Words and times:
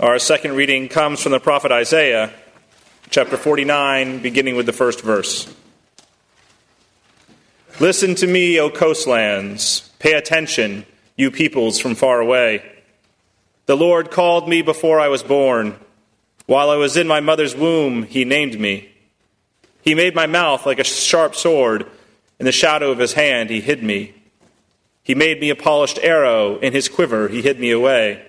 Our 0.00 0.18
second 0.18 0.54
reading 0.54 0.88
comes 0.88 1.22
from 1.22 1.32
the 1.32 1.40
prophet 1.40 1.70
Isaiah, 1.70 2.32
chapter 3.10 3.36
49, 3.36 4.20
beginning 4.22 4.56
with 4.56 4.64
the 4.64 4.72
first 4.72 5.02
verse. 5.02 5.54
Listen 7.80 8.14
to 8.14 8.26
me, 8.26 8.58
O 8.58 8.70
coastlands. 8.70 9.90
Pay 9.98 10.14
attention, 10.14 10.86
you 11.16 11.30
peoples 11.30 11.78
from 11.78 11.94
far 11.94 12.18
away. 12.18 12.64
The 13.66 13.76
Lord 13.76 14.10
called 14.10 14.48
me 14.48 14.62
before 14.62 14.98
I 14.98 15.08
was 15.08 15.22
born. 15.22 15.78
While 16.46 16.70
I 16.70 16.76
was 16.76 16.96
in 16.96 17.06
my 17.06 17.20
mother's 17.20 17.54
womb, 17.54 18.04
he 18.04 18.24
named 18.24 18.58
me. 18.58 18.90
He 19.82 19.94
made 19.94 20.14
my 20.14 20.26
mouth 20.26 20.64
like 20.64 20.78
a 20.78 20.84
sharp 20.84 21.34
sword. 21.34 21.86
In 22.38 22.46
the 22.46 22.52
shadow 22.52 22.90
of 22.90 22.98
his 22.98 23.12
hand, 23.12 23.50
he 23.50 23.60
hid 23.60 23.82
me. 23.82 24.14
He 25.02 25.14
made 25.14 25.42
me 25.42 25.50
a 25.50 25.54
polished 25.54 25.98
arrow. 26.02 26.58
In 26.60 26.72
his 26.72 26.88
quiver, 26.88 27.28
he 27.28 27.42
hid 27.42 27.60
me 27.60 27.70
away. 27.70 28.28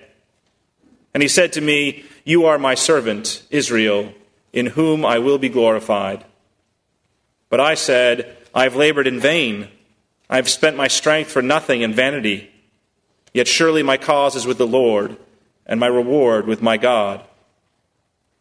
And 1.14 1.22
he 1.22 1.28
said 1.28 1.52
to 1.54 1.60
me, 1.60 2.04
You 2.24 2.46
are 2.46 2.58
my 2.58 2.74
servant, 2.74 3.42
Israel, 3.50 4.12
in 4.52 4.66
whom 4.66 5.04
I 5.04 5.18
will 5.18 5.38
be 5.38 5.48
glorified. 5.48 6.24
But 7.48 7.60
I 7.60 7.74
said, 7.74 8.36
I 8.54 8.64
have 8.64 8.76
labored 8.76 9.06
in 9.06 9.20
vain. 9.20 9.68
I 10.30 10.36
have 10.36 10.48
spent 10.48 10.76
my 10.76 10.88
strength 10.88 11.30
for 11.30 11.42
nothing 11.42 11.82
in 11.82 11.92
vanity. 11.92 12.50
Yet 13.34 13.48
surely 13.48 13.82
my 13.82 13.96
cause 13.96 14.36
is 14.36 14.46
with 14.46 14.58
the 14.58 14.66
Lord, 14.66 15.16
and 15.66 15.80
my 15.80 15.86
reward 15.86 16.46
with 16.46 16.62
my 16.62 16.76
God. 16.76 17.22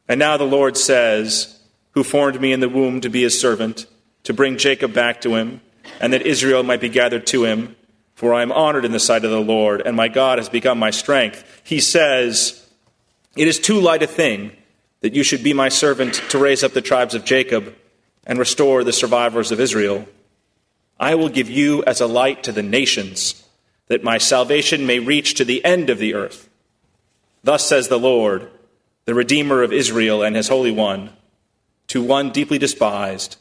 And 0.07 0.19
now 0.19 0.37
the 0.37 0.43
Lord 0.43 0.77
says, 0.77 1.59
Who 1.91 2.03
formed 2.03 2.39
me 2.41 2.51
in 2.51 2.59
the 2.59 2.69
womb 2.69 3.01
to 3.01 3.09
be 3.09 3.21
his 3.21 3.39
servant, 3.39 3.85
to 4.23 4.33
bring 4.33 4.57
Jacob 4.57 4.93
back 4.93 5.21
to 5.21 5.35
him, 5.35 5.61
and 5.99 6.13
that 6.13 6.25
Israel 6.25 6.63
might 6.63 6.81
be 6.81 6.89
gathered 6.89 7.25
to 7.27 7.45
him. 7.45 7.75
For 8.15 8.33
I 8.33 8.43
am 8.43 8.51
honored 8.51 8.85
in 8.85 8.91
the 8.91 8.99
sight 8.99 9.25
of 9.25 9.31
the 9.31 9.41
Lord, 9.41 9.81
and 9.81 9.95
my 9.95 10.07
God 10.07 10.37
has 10.37 10.49
become 10.49 10.77
my 10.77 10.91
strength. 10.91 11.43
He 11.63 11.79
says, 11.79 12.60
It 13.35 13.47
is 13.47 13.59
too 13.59 13.79
light 13.79 14.03
a 14.03 14.07
thing 14.07 14.51
that 14.99 15.13
you 15.15 15.23
should 15.23 15.43
be 15.43 15.53
my 15.53 15.69
servant 15.69 16.15
to 16.29 16.37
raise 16.37 16.63
up 16.63 16.73
the 16.73 16.81
tribes 16.81 17.15
of 17.15 17.25
Jacob 17.25 17.73
and 18.25 18.37
restore 18.37 18.83
the 18.83 18.93
survivors 18.93 19.51
of 19.51 19.59
Israel. 19.59 20.05
I 20.99 21.15
will 21.15 21.29
give 21.29 21.49
you 21.49 21.83
as 21.85 22.01
a 22.01 22.07
light 22.07 22.43
to 22.43 22.51
the 22.51 22.61
nations, 22.61 23.43
that 23.87 24.03
my 24.03 24.17
salvation 24.17 24.85
may 24.85 24.99
reach 24.99 25.33
to 25.35 25.45
the 25.45 25.63
end 25.65 25.89
of 25.89 25.97
the 25.97 26.13
earth. 26.13 26.49
Thus 27.43 27.65
says 27.65 27.87
the 27.87 27.99
Lord, 27.99 28.49
the 29.05 29.15
Redeemer 29.15 29.63
of 29.63 29.73
Israel 29.73 30.21
and 30.21 30.35
his 30.35 30.49
Holy 30.49 30.71
One, 30.71 31.11
to 31.87 32.03
one 32.03 32.31
deeply 32.31 32.57
despised, 32.57 33.37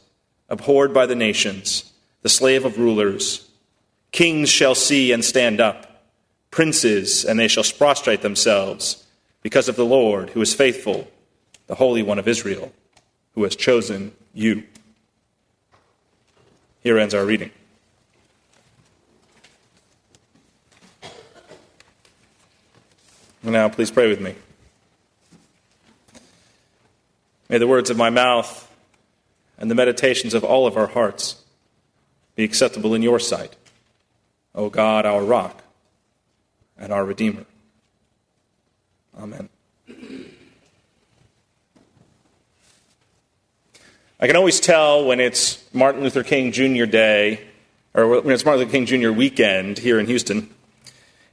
abhorred 0.49 0.93
by 0.93 1.05
the 1.05 1.15
nations, 1.15 1.93
the 2.23 2.29
slave 2.29 2.65
of 2.65 2.79
rulers. 2.79 3.47
Kings 4.11 4.49
shall 4.49 4.75
see 4.75 5.11
and 5.11 5.23
stand 5.23 5.61
up, 5.61 6.05
princes, 6.49 7.23
and 7.23 7.39
they 7.39 7.47
shall 7.47 7.63
prostrate 7.63 8.21
themselves, 8.21 9.05
because 9.41 9.67
of 9.67 9.75
the 9.75 9.85
Lord, 9.85 10.31
who 10.31 10.41
is 10.41 10.53
faithful, 10.53 11.07
the 11.67 11.75
Holy 11.75 12.03
One 12.03 12.19
of 12.19 12.27
Israel, 12.27 12.71
who 13.33 13.43
has 13.43 13.55
chosen 13.55 14.11
you. 14.33 14.63
Here 16.81 16.97
ends 16.97 17.13
our 17.13 17.25
reading. 17.25 17.51
Now, 23.43 23.69
please 23.69 23.89
pray 23.89 24.07
with 24.07 24.21
me. 24.21 24.35
May 27.49 27.57
the 27.57 27.67
words 27.67 27.89
of 27.89 27.97
my 27.97 28.09
mouth 28.09 28.71
and 29.57 29.69
the 29.69 29.75
meditations 29.75 30.33
of 30.33 30.43
all 30.43 30.67
of 30.67 30.77
our 30.77 30.87
hearts 30.87 31.43
be 32.35 32.43
acceptable 32.43 32.93
in 32.93 33.01
your 33.01 33.19
sight, 33.19 33.55
O 34.55 34.69
God, 34.69 35.05
our 35.05 35.23
rock 35.23 35.63
and 36.77 36.93
our 36.93 37.03
Redeemer. 37.03 37.45
Amen. 39.19 39.49
I 44.19 44.27
can 44.27 44.35
always 44.35 44.59
tell 44.59 45.05
when 45.05 45.19
it's 45.19 45.63
Martin 45.73 46.01
Luther 46.03 46.23
King 46.23 46.51
Jr. 46.51 46.85
Day, 46.85 47.41
or 47.93 48.21
when 48.21 48.33
it's 48.33 48.45
Martin 48.45 48.61
Luther 48.61 48.71
King 48.71 48.85
Jr. 48.85 49.11
weekend 49.11 49.79
here 49.79 49.99
in 49.99 50.05
Houston. 50.05 50.53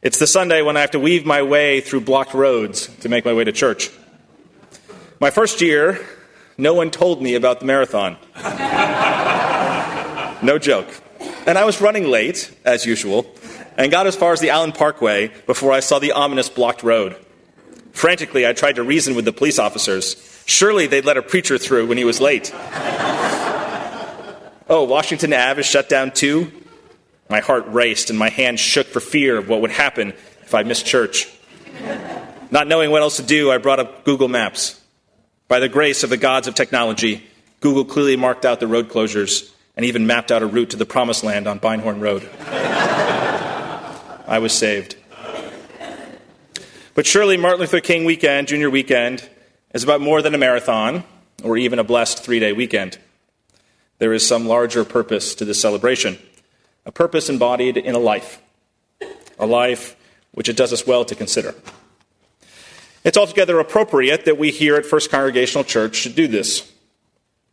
It's 0.03 0.19
the 0.19 0.27
Sunday 0.27 0.63
when 0.63 0.77
I 0.77 0.81
have 0.81 0.93
to 0.93 0.99
weave 0.99 1.27
my 1.27 1.43
way 1.43 1.81
through 1.81 2.01
blocked 2.01 2.35
roads 2.35 2.89
to 2.99 3.09
make 3.09 3.25
my 3.25 3.33
way 3.33 3.45
to 3.45 3.53
church. 3.53 3.91
My 5.21 5.31
first 5.31 5.61
year, 5.61 6.05
no 6.57 6.75
one 6.75 6.91
told 6.91 7.21
me 7.23 7.35
about 7.35 7.61
the 7.61 7.67
marathon. 7.67 8.17
no 10.43 10.59
joke. 10.59 10.89
And 11.47 11.59
I 11.59 11.65
was 11.65 11.81
running 11.81 12.05
late, 12.05 12.57
as 12.65 12.87
usual, 12.87 13.27
and 13.77 13.91
got 13.91 14.07
as 14.07 14.17
far 14.17 14.33
as 14.33 14.41
the 14.41 14.51
Allen 14.51 14.73
Parkway 14.73 15.33
before 15.47 15.73
I 15.73 15.81
saw 15.81 15.99
the 15.99 16.13
ominous 16.13 16.49
blocked 16.49 16.83
road. 16.83 17.17
Frantically, 17.99 18.47
I 18.47 18.53
tried 18.53 18.77
to 18.77 18.85
reason 18.85 19.17
with 19.17 19.25
the 19.25 19.33
police 19.33 19.59
officers. 19.59 20.15
Surely 20.47 20.87
they'd 20.87 21.05
let 21.05 21.17
a 21.17 21.23
preacher 21.23 21.59
through 21.59 21.89
when 21.89 21.99
he 21.99 22.05
was 22.05 22.21
late. 22.21 22.53
oh, 24.69 24.87
Washington 24.89 25.33
Ave 25.33 25.59
is 25.59 25.67
shut 25.67 25.89
down 25.89 26.13
too? 26.13 26.53
My 27.29 27.41
heart 27.41 27.65
raced 27.67 28.09
and 28.09 28.17
my 28.17 28.29
hands 28.29 28.61
shook 28.61 28.87
for 28.87 29.01
fear 29.01 29.37
of 29.37 29.49
what 29.49 29.63
would 29.63 29.73
happen 29.73 30.11
if 30.43 30.55
I 30.55 30.63
missed 30.63 30.87
church. 30.87 31.29
Not 32.53 32.69
knowing 32.69 32.93
what 32.93 33.03
else 33.03 33.17
to 33.17 33.25
do, 33.25 33.51
I 33.51 33.59
brought 33.59 33.81
up 33.81 34.05
Google 34.05 34.29
Maps. 34.29 34.81
By 35.49 35.59
the 35.59 35.69
grace 35.69 36.05
of 36.05 36.11
the 36.11 36.17
gods 36.17 36.47
of 36.47 36.55
technology, 36.55 37.27
Google 37.59 37.85
clearly 37.85 38.15
marked 38.15 38.45
out 38.45 38.61
the 38.61 38.69
road 38.69 38.91
closures 38.91 39.51
and 39.77 39.85
even 39.85 40.07
mapped 40.07 40.31
out 40.31 40.45
a 40.45 40.47
route 40.47 40.71
to 40.71 40.77
the 40.77 40.87
promised 40.87 41.25
land 41.25 41.49
on 41.49 41.59
Beinhorn 41.59 42.01
Road. 42.01 42.31
I 44.29 44.39
was 44.41 44.53
saved. 44.53 44.95
But 46.99 47.07
surely 47.07 47.37
Martin 47.37 47.61
Luther 47.61 47.79
King 47.79 48.05
weekend, 48.05 48.49
junior 48.49 48.71
weekend, 48.71 49.29
is 49.73 49.85
about 49.85 50.01
more 50.01 50.21
than 50.21 50.35
a 50.35 50.39
marathon 50.39 51.05
or 51.45 51.57
even 51.57 51.79
a 51.79 51.85
blessed 51.85 52.25
three 52.25 52.41
day 52.41 52.53
weekend. 52.53 52.99
There 53.99 54.13
is 54.13 54.27
some 54.27 54.49
larger 54.49 54.85
purpose 54.85 55.37
to 55.37 55.45
this 55.45 55.61
celebration, 55.61 56.19
a 56.85 56.91
purpose 56.91 57.29
embodied 57.29 57.77
in 57.77 57.95
a 57.95 58.01
life, 58.01 58.43
a 59.39 59.47
life 59.47 59.95
which 60.33 60.49
it 60.49 60.57
does 60.57 60.73
us 60.73 60.89
well 60.89 61.05
to 61.05 61.15
consider. 61.15 61.55
It's 63.05 63.17
altogether 63.17 63.61
appropriate 63.61 64.25
that 64.25 64.37
we 64.37 64.51
here 64.51 64.75
at 64.75 64.85
First 64.85 65.09
Congregational 65.09 65.63
Church 65.63 65.95
should 65.95 66.17
do 66.17 66.27
this. 66.27 66.69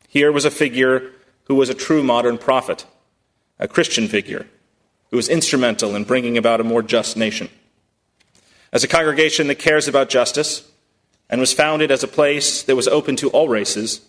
Here 0.07 0.31
was 0.31 0.45
a 0.45 0.49
figure 0.49 1.11
who 1.43 1.53
was 1.53 1.69
a 1.69 1.75
true 1.75 2.01
modern 2.01 2.39
prophet, 2.39 2.87
a 3.59 3.67
Christian 3.67 4.07
figure, 4.07 4.47
who 5.11 5.17
was 5.17 5.29
instrumental 5.29 5.95
in 5.95 6.03
bringing 6.03 6.35
about 6.35 6.61
a 6.61 6.63
more 6.63 6.81
just 6.81 7.15
nation. 7.15 7.47
As 8.75 8.83
a 8.83 8.89
congregation 8.89 9.47
that 9.47 9.55
cares 9.55 9.87
about 9.87 10.09
justice, 10.09 10.69
and 11.29 11.39
was 11.39 11.53
founded 11.53 11.91
as 11.91 12.03
a 12.03 12.09
place 12.09 12.61
that 12.63 12.75
was 12.75 12.89
open 12.89 13.15
to 13.15 13.29
all 13.29 13.47
races, 13.47 14.01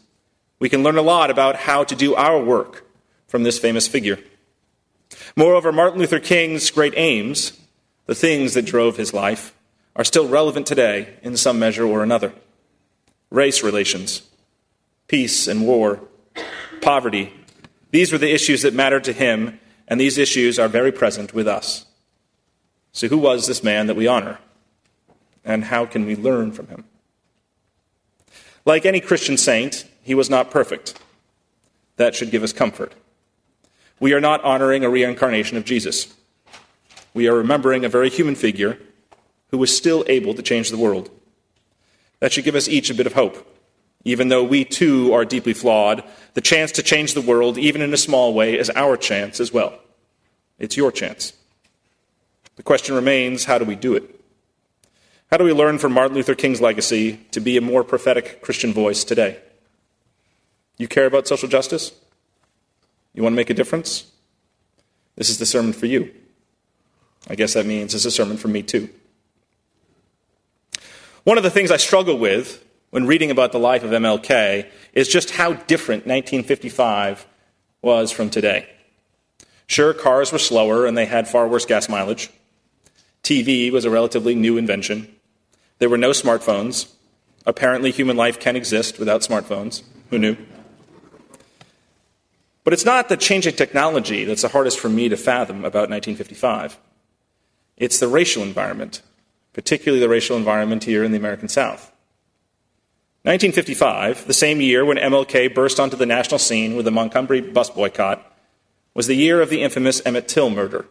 we 0.58 0.68
can 0.68 0.82
learn 0.82 0.98
a 0.98 1.02
lot 1.02 1.30
about 1.30 1.54
how 1.54 1.84
to 1.84 1.94
do 1.94 2.16
our 2.16 2.42
work 2.42 2.84
from 3.28 3.44
this 3.44 3.60
famous 3.60 3.86
figure. 3.86 4.18
Moreover, 5.36 5.70
Martin 5.70 6.00
Luther 6.00 6.18
King's 6.18 6.68
great 6.72 6.94
aims, 6.96 7.52
the 8.06 8.14
things 8.16 8.54
that 8.54 8.66
drove 8.66 8.96
his 8.96 9.14
life, 9.14 9.54
are 9.94 10.02
still 10.02 10.26
relevant 10.26 10.66
today 10.66 11.14
in 11.22 11.36
some 11.36 11.60
measure 11.60 11.86
or 11.86 12.02
another. 12.02 12.32
Race 13.30 13.62
relations, 13.62 14.22
peace 15.06 15.46
and 15.46 15.64
war, 15.64 16.00
poverty, 16.82 17.32
these 17.92 18.10
were 18.10 18.18
the 18.18 18.34
issues 18.34 18.62
that 18.62 18.74
mattered 18.74 19.04
to 19.04 19.12
him, 19.12 19.60
and 19.86 20.00
these 20.00 20.18
issues 20.18 20.58
are 20.58 20.66
very 20.66 20.90
present 20.90 21.32
with 21.32 21.46
us. 21.46 21.86
So, 22.90 23.06
who 23.06 23.18
was 23.18 23.46
this 23.46 23.62
man 23.62 23.86
that 23.86 23.94
we 23.94 24.08
honor? 24.08 24.40
And 25.46 25.64
how 25.64 25.86
can 25.86 26.04
we 26.04 26.16
learn 26.16 26.52
from 26.52 26.66
him? 26.66 26.84
Like 28.66 28.84
any 28.84 29.00
Christian 29.00 29.38
saint, 29.38 29.86
he 30.02 30.14
was 30.14 30.28
not 30.28 30.50
perfect. 30.50 31.00
That 31.96 32.14
should 32.14 32.32
give 32.32 32.42
us 32.42 32.52
comfort. 32.52 32.92
We 34.00 34.12
are 34.12 34.20
not 34.20 34.44
honoring 34.44 34.84
a 34.84 34.90
reincarnation 34.90 35.56
of 35.56 35.64
Jesus. 35.64 36.12
We 37.14 37.28
are 37.28 37.36
remembering 37.36 37.84
a 37.84 37.88
very 37.88 38.10
human 38.10 38.34
figure 38.34 38.78
who 39.50 39.58
was 39.58 39.74
still 39.74 40.04
able 40.08 40.34
to 40.34 40.42
change 40.42 40.68
the 40.68 40.76
world. 40.76 41.10
That 42.20 42.32
should 42.32 42.44
give 42.44 42.56
us 42.56 42.68
each 42.68 42.90
a 42.90 42.94
bit 42.94 43.06
of 43.06 43.14
hope. 43.14 43.54
Even 44.04 44.28
though 44.28 44.44
we 44.44 44.64
too 44.64 45.12
are 45.14 45.24
deeply 45.24 45.54
flawed, 45.54 46.02
the 46.34 46.40
chance 46.40 46.72
to 46.72 46.82
change 46.82 47.14
the 47.14 47.22
world, 47.22 47.56
even 47.56 47.80
in 47.80 47.94
a 47.94 47.96
small 47.96 48.34
way, 48.34 48.58
is 48.58 48.70
our 48.70 48.96
chance 48.96 49.40
as 49.40 49.52
well. 49.52 49.78
It's 50.58 50.76
your 50.76 50.92
chance. 50.92 51.32
The 52.56 52.62
question 52.62 52.94
remains 52.94 53.44
how 53.44 53.58
do 53.58 53.64
we 53.64 53.76
do 53.76 53.94
it? 53.94 54.15
How 55.30 55.36
do 55.38 55.44
we 55.44 55.52
learn 55.52 55.78
from 55.78 55.92
Martin 55.92 56.16
Luther 56.16 56.36
King's 56.36 56.60
legacy 56.60 57.16
to 57.32 57.40
be 57.40 57.56
a 57.56 57.60
more 57.60 57.82
prophetic 57.82 58.42
Christian 58.42 58.72
voice 58.72 59.02
today? 59.02 59.40
You 60.78 60.86
care 60.86 61.06
about 61.06 61.26
social 61.26 61.48
justice? 61.48 61.92
You 63.12 63.22
want 63.22 63.32
to 63.32 63.36
make 63.36 63.50
a 63.50 63.54
difference? 63.54 64.12
This 65.16 65.28
is 65.28 65.38
the 65.38 65.46
sermon 65.46 65.72
for 65.72 65.86
you. 65.86 66.14
I 67.28 67.34
guess 67.34 67.54
that 67.54 67.66
means 67.66 67.92
it's 67.92 68.04
a 68.04 68.10
sermon 68.10 68.36
for 68.36 68.46
me 68.46 68.62
too. 68.62 68.88
One 71.24 71.38
of 71.38 71.42
the 71.42 71.50
things 71.50 71.72
I 71.72 71.76
struggle 71.76 72.18
with 72.18 72.64
when 72.90 73.06
reading 73.06 73.32
about 73.32 73.50
the 73.50 73.58
life 73.58 73.82
of 73.82 73.90
MLK 73.90 74.68
is 74.92 75.08
just 75.08 75.32
how 75.32 75.54
different 75.54 76.06
1955 76.06 77.26
was 77.82 78.12
from 78.12 78.30
today. 78.30 78.68
Sure, 79.66 79.92
cars 79.92 80.30
were 80.30 80.38
slower 80.38 80.86
and 80.86 80.96
they 80.96 81.06
had 81.06 81.26
far 81.26 81.48
worse 81.48 81.66
gas 81.66 81.88
mileage. 81.88 82.30
TV 83.24 83.72
was 83.72 83.84
a 83.84 83.90
relatively 83.90 84.36
new 84.36 84.56
invention. 84.56 85.15
There 85.78 85.88
were 85.88 85.98
no 85.98 86.10
smartphones. 86.10 86.92
Apparently, 87.44 87.90
human 87.90 88.16
life 88.16 88.40
can 88.40 88.56
exist 88.56 88.98
without 88.98 89.20
smartphones. 89.20 89.82
Who 90.10 90.18
knew? 90.18 90.36
But 92.64 92.72
it's 92.72 92.84
not 92.84 93.08
the 93.08 93.16
changing 93.16 93.54
technology 93.54 94.24
that's 94.24 94.42
the 94.42 94.48
hardest 94.48 94.80
for 94.80 94.88
me 94.88 95.08
to 95.08 95.16
fathom 95.16 95.58
about 95.58 95.88
1955. 95.88 96.78
It's 97.76 98.00
the 98.00 98.08
racial 98.08 98.42
environment, 98.42 99.02
particularly 99.52 100.00
the 100.00 100.08
racial 100.08 100.36
environment 100.36 100.84
here 100.84 101.04
in 101.04 101.12
the 101.12 101.18
American 101.18 101.48
South. 101.48 101.92
1955, 103.22 104.26
the 104.26 104.32
same 104.32 104.60
year 104.60 104.84
when 104.84 104.96
MLK 104.96 105.54
burst 105.54 105.78
onto 105.78 105.96
the 105.96 106.06
national 106.06 106.38
scene 106.38 106.74
with 106.74 106.84
the 106.84 106.90
Montgomery 106.90 107.40
bus 107.40 107.70
boycott, 107.70 108.20
was 108.94 109.08
the 109.08 109.16
year 109.16 109.40
of 109.40 109.50
the 109.50 109.62
infamous 109.62 110.00
Emmett 110.06 110.26
Till 110.26 110.48
murder. 110.48 110.86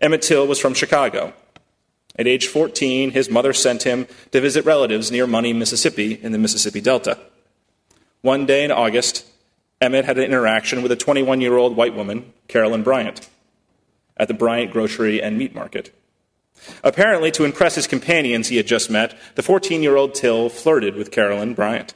Emmett 0.00 0.22
Till 0.22 0.46
was 0.46 0.58
from 0.58 0.74
Chicago. 0.74 1.34
At 2.18 2.26
age 2.26 2.48
14, 2.48 3.12
his 3.12 3.30
mother 3.30 3.52
sent 3.52 3.84
him 3.84 4.08
to 4.32 4.40
visit 4.40 4.64
relatives 4.64 5.10
near 5.10 5.26
Money, 5.26 5.52
Mississippi, 5.52 6.14
in 6.14 6.32
the 6.32 6.38
Mississippi 6.38 6.80
Delta. 6.80 7.18
One 8.22 8.44
day 8.44 8.64
in 8.64 8.72
August, 8.72 9.24
Emmett 9.80 10.04
had 10.04 10.18
an 10.18 10.24
interaction 10.24 10.82
with 10.82 10.90
a 10.90 10.96
21 10.96 11.40
year 11.40 11.56
old 11.56 11.76
white 11.76 11.94
woman, 11.94 12.32
Carolyn 12.48 12.82
Bryant, 12.82 13.28
at 14.16 14.26
the 14.26 14.34
Bryant 14.34 14.72
Grocery 14.72 15.22
and 15.22 15.38
Meat 15.38 15.54
Market. 15.54 15.94
Apparently, 16.82 17.30
to 17.30 17.44
impress 17.44 17.76
his 17.76 17.86
companions 17.86 18.48
he 18.48 18.56
had 18.56 18.66
just 18.66 18.90
met, 18.90 19.16
the 19.36 19.42
14 19.42 19.80
year 19.80 19.94
old 19.94 20.14
Till 20.14 20.48
flirted 20.48 20.96
with 20.96 21.12
Carolyn 21.12 21.54
Bryant. 21.54 21.94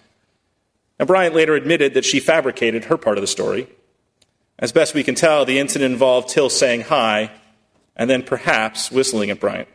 Now, 1.00 1.06
Bryant 1.06 1.34
later 1.34 1.56
admitted 1.56 1.94
that 1.94 2.04
she 2.04 2.20
fabricated 2.20 2.84
her 2.84 2.96
part 2.96 3.18
of 3.18 3.22
the 3.22 3.26
story. 3.26 3.66
As 4.60 4.70
best 4.70 4.94
we 4.94 5.02
can 5.02 5.16
tell, 5.16 5.44
the 5.44 5.58
incident 5.58 5.92
involved 5.92 6.28
Till 6.28 6.48
saying 6.48 6.82
hi 6.82 7.32
and 7.96 8.08
then 8.08 8.22
perhaps 8.22 8.92
whistling 8.92 9.30
at 9.30 9.40
Bryant. 9.40 9.68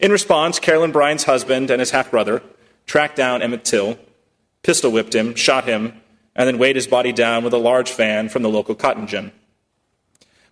In 0.00 0.10
response, 0.10 0.58
Carolyn 0.58 0.92
Bryant's 0.92 1.24
husband 1.24 1.70
and 1.70 1.80
his 1.80 1.90
half 1.90 2.10
brother 2.10 2.42
tracked 2.86 3.16
down 3.16 3.42
Emmett 3.42 3.64
Till, 3.64 3.98
pistol 4.62 4.90
whipped 4.90 5.14
him, 5.14 5.34
shot 5.34 5.64
him, 5.64 6.00
and 6.34 6.48
then 6.48 6.58
weighed 6.58 6.76
his 6.76 6.86
body 6.86 7.12
down 7.12 7.44
with 7.44 7.52
a 7.52 7.58
large 7.58 7.90
fan 7.90 8.28
from 8.28 8.42
the 8.42 8.48
local 8.48 8.74
cotton 8.74 9.06
gin. 9.06 9.30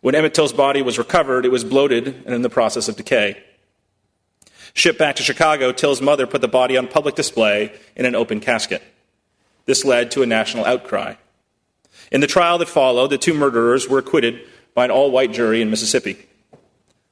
When 0.00 0.14
Emmett 0.14 0.34
Till's 0.34 0.52
body 0.52 0.82
was 0.82 0.98
recovered, 0.98 1.44
it 1.44 1.52
was 1.52 1.64
bloated 1.64 2.22
and 2.26 2.34
in 2.34 2.42
the 2.42 2.50
process 2.50 2.88
of 2.88 2.96
decay. 2.96 3.42
Shipped 4.74 4.98
back 4.98 5.16
to 5.16 5.22
Chicago, 5.22 5.70
Till's 5.72 6.00
mother 6.00 6.26
put 6.26 6.40
the 6.40 6.48
body 6.48 6.76
on 6.76 6.88
public 6.88 7.14
display 7.14 7.78
in 7.94 8.06
an 8.06 8.14
open 8.14 8.40
casket. 8.40 8.82
This 9.66 9.84
led 9.84 10.10
to 10.12 10.22
a 10.22 10.26
national 10.26 10.64
outcry. 10.64 11.14
In 12.10 12.20
the 12.20 12.26
trial 12.26 12.58
that 12.58 12.68
followed, 12.68 13.08
the 13.08 13.18
two 13.18 13.34
murderers 13.34 13.88
were 13.88 13.98
acquitted 13.98 14.40
by 14.74 14.84
an 14.84 14.90
all 14.90 15.10
white 15.10 15.32
jury 15.32 15.60
in 15.60 15.70
Mississippi. 15.70 16.26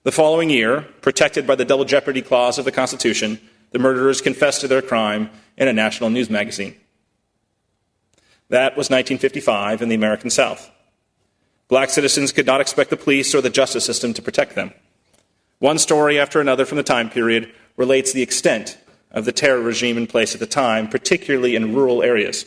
The 0.03 0.13
following 0.13 0.49
year, 0.49 0.87
protected 1.03 1.47
by 1.47 1.57
the 1.57 1.65
double 1.67 1.85
jeopardy 1.85 2.23
clause 2.23 2.59
of 2.59 2.65
the 2.65 2.73
Constitution, 2.73 3.39
the 3.71 3.79
murderers 3.79 4.23
confessed 4.23 4.63
to 4.63 4.69
their 4.69 4.81
crime 4.81 5.29
in 5.59 5.69
a 5.69 5.75
national 5.75 6.09
news 6.09 6.31
magazine. 6.31 6.75
That 8.49 8.79
was 8.79 8.89
1955 8.89 9.83
in 9.83 9.91
the 9.91 9.95
American 9.95 10.31
South. 10.31 10.71
Black 11.69 11.91
citizens 11.91 12.33
could 12.33 12.47
not 12.47 12.63
expect 12.63 12.89
the 12.89 12.97
police 12.97 13.35
or 13.35 13.43
the 13.43 13.51
justice 13.51 13.85
system 13.85 14.15
to 14.15 14.23
protect 14.23 14.55
them. 14.55 14.73
One 15.59 15.79
story 15.79 16.19
after 16.19 16.41
another 16.41 16.65
from 16.65 16.79
the 16.79 16.83
time 16.83 17.11
period 17.11 17.53
relates 17.77 18.13
the 18.13 18.23
extent 18.23 18.79
of 19.11 19.27
the 19.27 19.33
terror 19.33 19.61
regime 19.61 19.99
in 19.99 20.07
place 20.07 20.33
at 20.33 20.41
the 20.41 20.47
time, 20.47 20.89
particularly 20.89 21.55
in 21.55 21.75
rural 21.75 22.03
areas. 22.03 22.47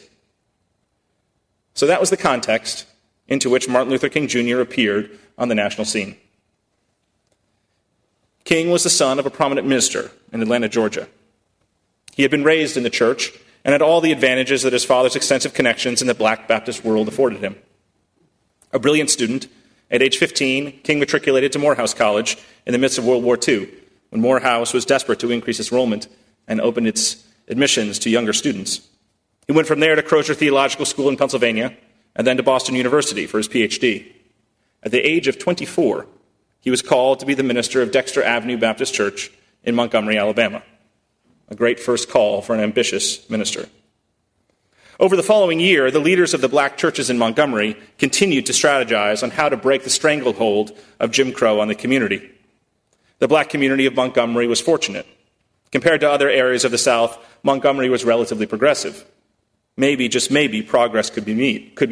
So 1.75 1.85
that 1.85 1.99
was 1.99 2.09
the 2.09 2.17
context 2.17 2.87
into 3.27 3.51
which 3.51 3.69
Martin 3.69 3.91
Luther 3.91 4.09
King 4.09 4.27
Jr. 4.27 4.59
appeared 4.59 5.11
on 5.37 5.49
the 5.49 5.55
national 5.55 5.85
scene. 5.85 6.17
King 8.43 8.71
was 8.71 8.83
the 8.83 8.89
son 8.89 9.19
of 9.19 9.25
a 9.25 9.31
prominent 9.31 9.67
minister 9.67 10.11
in 10.31 10.41
Atlanta, 10.41 10.67
Georgia. 10.67 11.07
He 12.15 12.23
had 12.23 12.31
been 12.31 12.43
raised 12.43 12.77
in 12.77 12.83
the 12.83 12.89
church 12.89 13.31
and 13.63 13.71
had 13.71 13.81
all 13.81 14.01
the 14.01 14.11
advantages 14.11 14.63
that 14.63 14.73
his 14.73 14.85
father's 14.85 15.15
extensive 15.15 15.53
connections 15.53 16.01
in 16.01 16.07
the 16.07 16.13
black 16.13 16.47
Baptist 16.47 16.83
world 16.83 17.07
afforded 17.07 17.39
him. 17.39 17.55
A 18.71 18.79
brilliant 18.79 19.09
student, 19.09 19.47
at 19.89 20.01
age 20.01 20.17
15, 20.17 20.81
King 20.81 20.99
matriculated 20.99 21.51
to 21.53 21.59
Morehouse 21.59 21.93
College 21.93 22.37
in 22.65 22.73
the 22.73 22.79
midst 22.79 22.97
of 22.97 23.05
World 23.05 23.23
War 23.23 23.37
II, 23.47 23.69
when 24.09 24.21
Morehouse 24.21 24.73
was 24.73 24.85
desperate 24.85 25.19
to 25.19 25.31
increase 25.31 25.59
its 25.59 25.71
enrollment 25.71 26.07
and 26.47 26.59
open 26.59 26.85
its 26.85 27.25
admissions 27.47 27.99
to 27.99 28.09
younger 28.09 28.33
students. 28.33 28.87
He 29.47 29.53
went 29.53 29.67
from 29.67 29.79
there 29.79 29.95
to 29.95 30.01
Crozer 30.01 30.35
Theological 30.35 30.85
School 30.85 31.09
in 31.09 31.17
Pennsylvania 31.17 31.75
and 32.15 32.25
then 32.25 32.37
to 32.37 32.43
Boston 32.43 32.75
University 32.75 33.25
for 33.25 33.37
his 33.37 33.47
PhD. 33.47 34.11
At 34.83 34.91
the 34.91 34.99
age 34.99 35.27
of 35.27 35.39
24, 35.39 36.07
he 36.63 36.71
was 36.71 36.81
called 36.81 37.19
to 37.19 37.25
be 37.25 37.33
the 37.33 37.43
minister 37.43 37.81
of 37.81 37.91
Dexter 37.91 38.23
Avenue 38.23 38.57
Baptist 38.57 38.93
Church 38.93 39.29
in 39.65 39.75
Montgomery, 39.75 40.17
Alabama. 40.17 40.63
A 41.49 41.55
great 41.55 41.77
first 41.77 42.09
call 42.09 42.41
for 42.41 42.55
an 42.55 42.61
ambitious 42.61 43.29
minister. 43.29 43.67
Over 44.97 45.17
the 45.17 45.23
following 45.23 45.59
year, 45.59 45.91
the 45.91 45.99
leaders 45.99 46.33
of 46.33 46.39
the 46.39 46.47
black 46.47 46.77
churches 46.77 47.09
in 47.09 47.17
Montgomery 47.17 47.75
continued 47.97 48.45
to 48.45 48.53
strategize 48.53 49.23
on 49.23 49.31
how 49.31 49.49
to 49.49 49.57
break 49.57 49.83
the 49.83 49.89
stranglehold 49.89 50.71
of 51.01 51.11
Jim 51.11 51.33
Crow 51.33 51.59
on 51.59 51.67
the 51.67 51.75
community. 51.75 52.31
The 53.19 53.27
black 53.27 53.49
community 53.49 53.85
of 53.85 53.95
Montgomery 53.95 54.47
was 54.47 54.61
fortunate. 54.61 55.05
Compared 55.73 55.99
to 55.99 56.09
other 56.09 56.29
areas 56.29 56.63
of 56.63 56.71
the 56.71 56.77
South, 56.77 57.17
Montgomery 57.43 57.89
was 57.89 58.05
relatively 58.05 58.45
progressive. 58.45 59.03
Maybe, 59.75 60.07
just 60.07 60.31
maybe, 60.31 60.61
progress 60.61 61.09
could 61.09 61.25
be, 61.25 61.33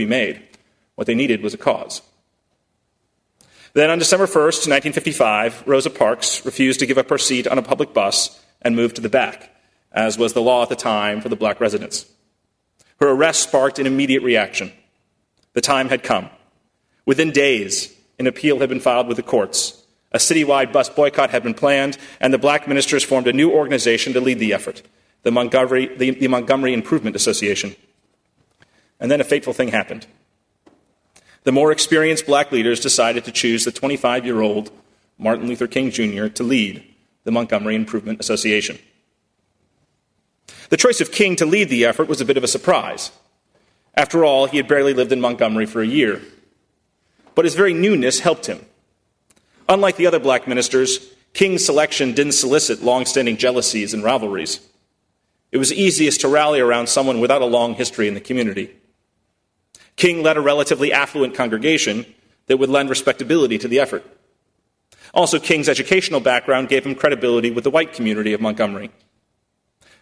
made. 0.05 0.47
What 0.95 1.07
they 1.07 1.15
needed 1.15 1.41
was 1.41 1.53
a 1.53 1.57
cause. 1.57 2.01
Then 3.73 3.89
on 3.89 3.99
December 3.99 4.25
1st, 4.25 4.67
1955, 4.67 5.63
Rosa 5.65 5.89
Parks 5.89 6.45
refused 6.45 6.79
to 6.81 6.85
give 6.85 6.97
up 6.97 7.09
her 7.09 7.17
seat 7.17 7.47
on 7.47 7.57
a 7.57 7.63
public 7.63 7.93
bus 7.93 8.43
and 8.61 8.75
moved 8.75 8.95
to 8.95 9.01
the 9.01 9.09
back, 9.09 9.49
as 9.91 10.17
was 10.17 10.33
the 10.33 10.41
law 10.41 10.63
at 10.63 10.69
the 10.69 10.75
time 10.75 11.21
for 11.21 11.29
the 11.29 11.37
black 11.37 11.61
residents. 11.61 12.05
Her 12.99 13.09
arrest 13.09 13.43
sparked 13.43 13.79
an 13.79 13.87
immediate 13.87 14.23
reaction. 14.23 14.73
The 15.53 15.61
time 15.61 15.89
had 15.89 16.03
come. 16.03 16.29
Within 17.05 17.31
days, 17.31 17.95
an 18.19 18.27
appeal 18.27 18.59
had 18.59 18.69
been 18.69 18.79
filed 18.79 19.07
with 19.07 19.17
the 19.17 19.23
courts. 19.23 19.81
A 20.11 20.17
citywide 20.17 20.73
bus 20.73 20.89
boycott 20.89 21.29
had 21.29 21.41
been 21.41 21.53
planned, 21.53 21.97
and 22.19 22.33
the 22.33 22.37
black 22.37 22.67
ministers 22.67 23.03
formed 23.03 23.27
a 23.27 23.33
new 23.33 23.51
organization 23.51 24.13
to 24.13 24.21
lead 24.21 24.39
the 24.39 24.53
effort 24.53 24.81
the 25.23 25.31
Montgomery, 25.31 25.95
the, 25.95 26.11
the 26.11 26.27
Montgomery 26.27 26.73
Improvement 26.73 27.15
Association. 27.15 27.75
And 28.99 29.11
then 29.11 29.21
a 29.21 29.23
fateful 29.23 29.53
thing 29.53 29.67
happened 29.67 30.07
the 31.43 31.51
more 31.51 31.71
experienced 31.71 32.25
black 32.25 32.51
leaders 32.51 32.79
decided 32.79 33.25
to 33.25 33.31
choose 33.31 33.65
the 33.65 33.71
25 33.71 34.25
year 34.25 34.41
old 34.41 34.71
Martin 35.17 35.47
Luther 35.47 35.67
King 35.67 35.91
Jr. 35.91 36.27
to 36.27 36.43
lead 36.43 36.83
the 37.23 37.31
Montgomery 37.31 37.75
Improvement 37.75 38.19
Association. 38.19 38.79
The 40.69 40.77
choice 40.77 41.01
of 41.01 41.11
King 41.11 41.35
to 41.37 41.45
lead 41.45 41.69
the 41.69 41.85
effort 41.85 42.07
was 42.07 42.21
a 42.21 42.25
bit 42.25 42.37
of 42.37 42.43
a 42.43 42.47
surprise. 42.47 43.11
After 43.93 44.23
all, 44.23 44.45
he 44.47 44.57
had 44.57 44.67
barely 44.67 44.93
lived 44.93 45.11
in 45.11 45.21
Montgomery 45.21 45.65
for 45.65 45.81
a 45.81 45.87
year. 45.87 46.21
But 47.35 47.45
his 47.45 47.55
very 47.55 47.73
newness 47.73 48.19
helped 48.19 48.45
him. 48.45 48.65
Unlike 49.67 49.97
the 49.97 50.07
other 50.07 50.19
black 50.19 50.47
ministers, 50.47 51.13
King's 51.33 51.65
selection 51.65 52.13
didn't 52.13 52.33
solicit 52.33 52.83
long 52.83 53.05
standing 53.05 53.37
jealousies 53.37 53.93
and 53.93 54.03
rivalries. 54.03 54.59
It 55.51 55.57
was 55.57 55.71
easiest 55.71 56.21
to 56.21 56.27
rally 56.27 56.59
around 56.59 56.87
someone 56.87 57.19
without 57.19 57.41
a 57.41 57.45
long 57.45 57.75
history 57.75 58.07
in 58.07 58.13
the 58.13 58.21
community. 58.21 58.75
King 59.95 60.23
led 60.23 60.37
a 60.37 60.41
relatively 60.41 60.91
affluent 60.91 61.35
congregation 61.35 62.05
that 62.47 62.57
would 62.57 62.69
lend 62.69 62.89
respectability 62.89 63.57
to 63.57 63.67
the 63.67 63.79
effort. 63.79 64.05
Also, 65.13 65.39
King's 65.39 65.69
educational 65.69 66.19
background 66.19 66.69
gave 66.69 66.85
him 66.85 66.95
credibility 66.95 67.51
with 67.51 67.63
the 67.63 67.69
white 67.69 67.93
community 67.93 68.33
of 68.33 68.41
Montgomery. 68.41 68.91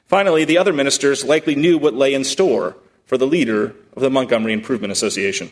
Finally, 0.05 0.45
the 0.45 0.57
other 0.57 0.73
ministers 0.73 1.23
likely 1.23 1.55
knew 1.55 1.77
what 1.77 1.93
lay 1.93 2.13
in 2.13 2.23
store 2.23 2.75
for 3.05 3.17
the 3.17 3.27
leader 3.27 3.75
of 3.95 4.01
the 4.01 4.09
Montgomery 4.09 4.53
Improvement 4.53 4.91
Association. 4.91 5.49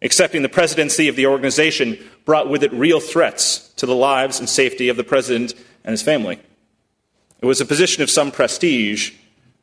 Accepting 0.00 0.42
the 0.42 0.48
presidency 0.48 1.08
of 1.08 1.16
the 1.16 1.26
organization 1.26 1.98
brought 2.24 2.48
with 2.48 2.62
it 2.62 2.72
real 2.72 2.98
threats 2.98 3.68
to 3.76 3.86
the 3.86 3.94
lives 3.94 4.40
and 4.40 4.48
safety 4.48 4.88
of 4.88 4.96
the 4.96 5.04
president 5.04 5.54
and 5.84 5.92
his 5.92 6.02
family. 6.02 6.40
It 7.40 7.46
was 7.46 7.60
a 7.60 7.66
position 7.66 8.02
of 8.02 8.10
some 8.10 8.30
prestige, 8.30 9.12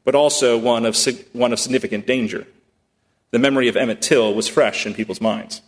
but 0.03 0.15
also 0.15 0.57
one 0.57 0.85
of, 0.85 0.97
one 1.33 1.51
of 1.51 1.59
significant 1.59 2.05
danger 2.05 2.45
the 3.31 3.39
memory 3.39 3.67
of 3.67 3.77
Emmett 3.77 4.01
Till 4.01 4.33
was 4.33 4.47
fresh 4.47 4.85
in 4.85 4.93
people's 4.93 5.21
minds. 5.21 5.61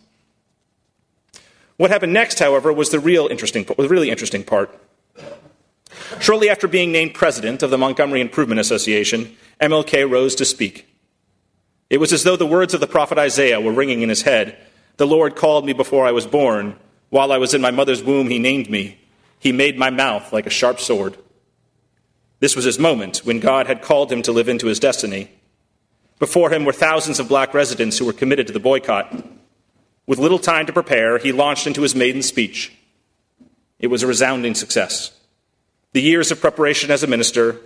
What 1.76 1.90
happened 1.90 2.12
next, 2.12 2.38
however, 2.38 2.72
was 2.72 2.90
the 2.90 3.00
real 3.00 3.26
interesting, 3.26 3.64
the 3.64 3.88
really 3.88 4.10
interesting 4.10 4.44
part. 4.44 4.78
Shortly 6.20 6.48
after 6.50 6.68
being 6.68 6.92
named 6.92 7.14
president 7.14 7.62
of 7.62 7.70
the 7.70 7.78
Montgomery 7.78 8.20
Improvement 8.20 8.60
Association, 8.60 9.34
MLK 9.60 10.08
rose 10.08 10.34
to 10.36 10.44
speak. 10.44 10.88
It 11.90 11.98
was 11.98 12.12
as 12.12 12.22
though 12.22 12.36
the 12.36 12.46
words 12.46 12.74
of 12.74 12.80
the 12.80 12.86
prophet 12.86 13.18
Isaiah 13.18 13.60
were 13.60 13.72
ringing 13.72 14.02
in 14.02 14.08
his 14.08 14.22
head. 14.22 14.56
The 14.96 15.06
Lord 15.06 15.36
called 15.36 15.66
me 15.66 15.72
before 15.72 16.06
I 16.06 16.12
was 16.12 16.26
born. 16.26 16.76
While 17.10 17.32
I 17.32 17.38
was 17.38 17.54
in 17.54 17.60
my 17.60 17.70
mother's 17.70 18.02
womb, 18.02 18.28
he 18.28 18.38
named 18.38 18.70
me. 18.70 18.98
He 19.38 19.52
made 19.52 19.78
my 19.78 19.90
mouth 19.90 20.32
like 20.32 20.46
a 20.46 20.50
sharp 20.50 20.80
sword. 20.80 21.16
This 22.40 22.56
was 22.56 22.64
his 22.64 22.78
moment 22.78 23.18
when 23.18 23.40
God 23.40 23.66
had 23.66 23.82
called 23.82 24.10
him 24.10 24.22
to 24.22 24.32
live 24.32 24.48
into 24.48 24.66
his 24.66 24.80
destiny 24.80 25.30
before 26.22 26.50
him 26.50 26.64
were 26.64 26.72
thousands 26.72 27.18
of 27.18 27.26
black 27.26 27.52
residents 27.52 27.98
who 27.98 28.04
were 28.06 28.12
committed 28.12 28.46
to 28.46 28.52
the 28.52 28.60
boycott. 28.60 29.12
With 30.06 30.20
little 30.20 30.38
time 30.38 30.66
to 30.66 30.72
prepare, 30.72 31.18
he 31.18 31.32
launched 31.32 31.66
into 31.66 31.82
his 31.82 31.96
maiden 31.96 32.22
speech. 32.22 32.72
It 33.80 33.88
was 33.88 34.04
a 34.04 34.06
resounding 34.06 34.54
success. 34.54 35.10
The 35.94 36.00
years 36.00 36.30
of 36.30 36.40
preparation 36.40 36.92
as 36.92 37.02
a 37.02 37.08
minister, 37.08 37.58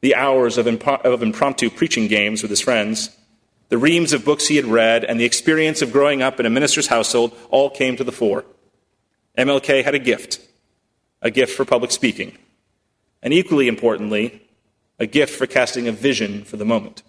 the 0.00 0.14
hours 0.14 0.58
of, 0.58 0.68
of 0.68 1.22
impromptu 1.24 1.70
preaching 1.70 2.06
games 2.06 2.40
with 2.40 2.50
his 2.50 2.60
friends, 2.60 3.10
the 3.68 3.78
reams 3.78 4.12
of 4.12 4.24
books 4.24 4.46
he 4.46 4.54
had 4.54 4.66
read, 4.66 5.02
and 5.02 5.18
the 5.18 5.24
experience 5.24 5.82
of 5.82 5.90
growing 5.90 6.22
up 6.22 6.38
in 6.38 6.46
a 6.46 6.50
minister's 6.50 6.86
household 6.86 7.36
all 7.50 7.68
came 7.68 7.96
to 7.96 8.04
the 8.04 8.12
fore. 8.12 8.44
MLK 9.36 9.82
had 9.82 9.96
a 9.96 9.98
gift 9.98 10.38
a 11.20 11.32
gift 11.32 11.56
for 11.56 11.64
public 11.64 11.90
speaking, 11.90 12.38
and 13.24 13.34
equally 13.34 13.66
importantly, 13.66 14.40
a 15.00 15.06
gift 15.06 15.36
for 15.36 15.48
casting 15.48 15.88
a 15.88 15.92
vision 15.92 16.44
for 16.44 16.56
the 16.56 16.64
moment. 16.64 17.02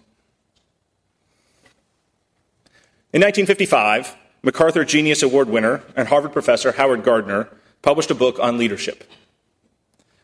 In 3.15 3.21
1955, 3.21 4.13
MacArthur 4.43 4.83
Genius 4.83 5.23
Award 5.23 5.47
winner 5.47 5.81
and 5.95 6.09
Harvard 6.09 6.33
professor 6.33 6.73
Howard 6.73 7.05
Gardner 7.05 7.47
published 7.81 8.11
a 8.11 8.13
book 8.13 8.37
on 8.39 8.57
leadership. 8.57 9.09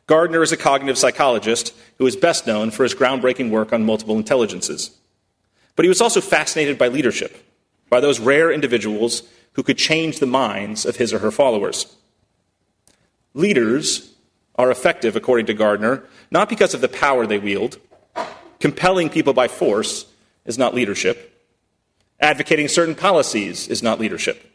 Gardner 0.07 0.43
is 0.43 0.51
a 0.51 0.57
cognitive 0.57 0.97
psychologist 0.97 1.73
who 1.99 2.05
is 2.05 2.17
best 2.17 2.45
known 2.45 2.69
for 2.69 2.83
his 2.83 2.93
groundbreaking 2.93 3.49
work 3.49 3.71
on 3.71 3.85
multiple 3.85 4.17
intelligences. 4.17 4.91
But 5.77 5.85
he 5.85 5.87
was 5.87 6.01
also 6.01 6.19
fascinated 6.19 6.77
by 6.77 6.89
leadership, 6.89 7.41
by 7.89 8.01
those 8.01 8.19
rare 8.19 8.51
individuals 8.51 9.23
who 9.53 9.63
could 9.63 9.77
change 9.77 10.19
the 10.19 10.25
minds 10.25 10.85
of 10.85 10.97
his 10.97 11.13
or 11.13 11.19
her 11.19 11.31
followers. 11.31 11.95
Leaders 13.33 14.15
are 14.55 14.69
effective, 14.69 15.15
according 15.15 15.45
to 15.45 15.53
Gardner, 15.53 16.03
not 16.29 16.49
because 16.49 16.73
of 16.73 16.81
the 16.81 16.89
power 16.89 17.25
they 17.25 17.39
wield. 17.39 17.77
Compelling 18.59 19.09
people 19.09 19.31
by 19.31 19.47
force 19.47 20.07
is 20.43 20.57
not 20.57 20.75
leadership. 20.75 21.30
Advocating 22.21 22.67
certain 22.67 22.95
policies 22.95 23.67
is 23.67 23.81
not 23.81 23.99
leadership. 23.99 24.47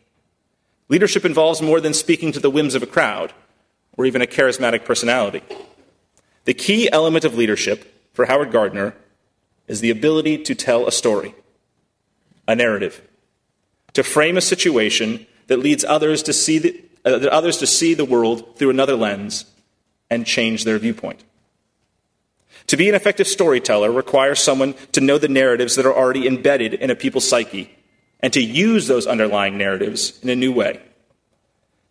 Leadership 0.88 1.25
involves 1.25 1.61
more 1.61 1.80
than 1.80 1.92
speaking 1.92 2.30
to 2.32 2.40
the 2.40 2.50
whims 2.50 2.75
of 2.75 2.82
a 2.82 2.87
crowd 2.87 3.32
or 3.96 4.06
even 4.06 4.23
a 4.23 4.26
charismatic 4.26 4.85
personality. 4.85 5.42
The 6.44 6.54
key 6.54 6.88
element 6.92 7.25
of 7.25 7.35
leadership 7.35 7.92
for 8.12 8.26
Howard 8.26 8.52
Gardner 8.52 8.94
is 9.66 9.80
the 9.80 9.90
ability 9.90 10.38
to 10.44 10.54
tell 10.54 10.87
a 10.87 10.92
story, 10.92 11.35
a 12.46 12.54
narrative, 12.54 13.02
to 13.94 14.04
frame 14.04 14.37
a 14.37 14.40
situation 14.42 15.26
that 15.49 15.58
leads 15.58 15.85
others 15.85 16.23
to 16.23 16.32
see 16.32 16.58
the, 16.58 16.85
uh, 17.04 17.26
others 17.32 17.56
to 17.58 17.66
see 17.66 17.94
the 17.94 18.04
world 18.04 18.56
through 18.56 18.70
another 18.70 18.94
lens 18.94 19.44
and 20.08 20.25
change 20.25 20.64
their 20.64 20.78
viewpoint. 20.78 21.25
To 22.68 22.76
be 22.76 22.88
an 22.88 22.94
effective 22.94 23.28
storyteller 23.28 23.92
requires 23.92 24.40
someone 24.40 24.75
to 24.92 25.00
know 25.00 25.18
the 25.18 25.28
narratives 25.28 25.76
that 25.76 25.87
are 25.87 25.94
already 25.94 26.26
embedded 26.26 26.75
in 26.75 26.90
a 26.90 26.96
people's 26.96 27.28
psyche 27.28 27.70
and 28.20 28.32
to 28.32 28.42
use 28.42 28.87
those 28.87 29.06
underlying 29.06 29.56
narratives 29.56 30.18
in 30.23 30.28
a 30.30 30.37
new 30.37 30.52
way. 30.52 30.80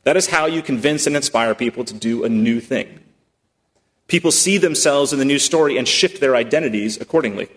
That 0.04 0.18
is 0.18 0.28
how 0.28 0.46
you 0.46 0.62
convince 0.62 1.08
and 1.08 1.16
inspire 1.16 1.56
people 1.56 1.84
to 1.86 1.94
do 1.94 2.24
a 2.24 2.30
new 2.30 2.60
thing. 2.60 3.00
People 4.08 4.32
see 4.32 4.58
themselves 4.58 5.14
in 5.14 5.20
the 5.20 5.26
new 5.26 5.40
story 5.40 5.78
and 5.78 5.88
shift 5.88 6.20
their 6.20 6.36
identities 6.36 7.00
accordingly. 7.00 7.50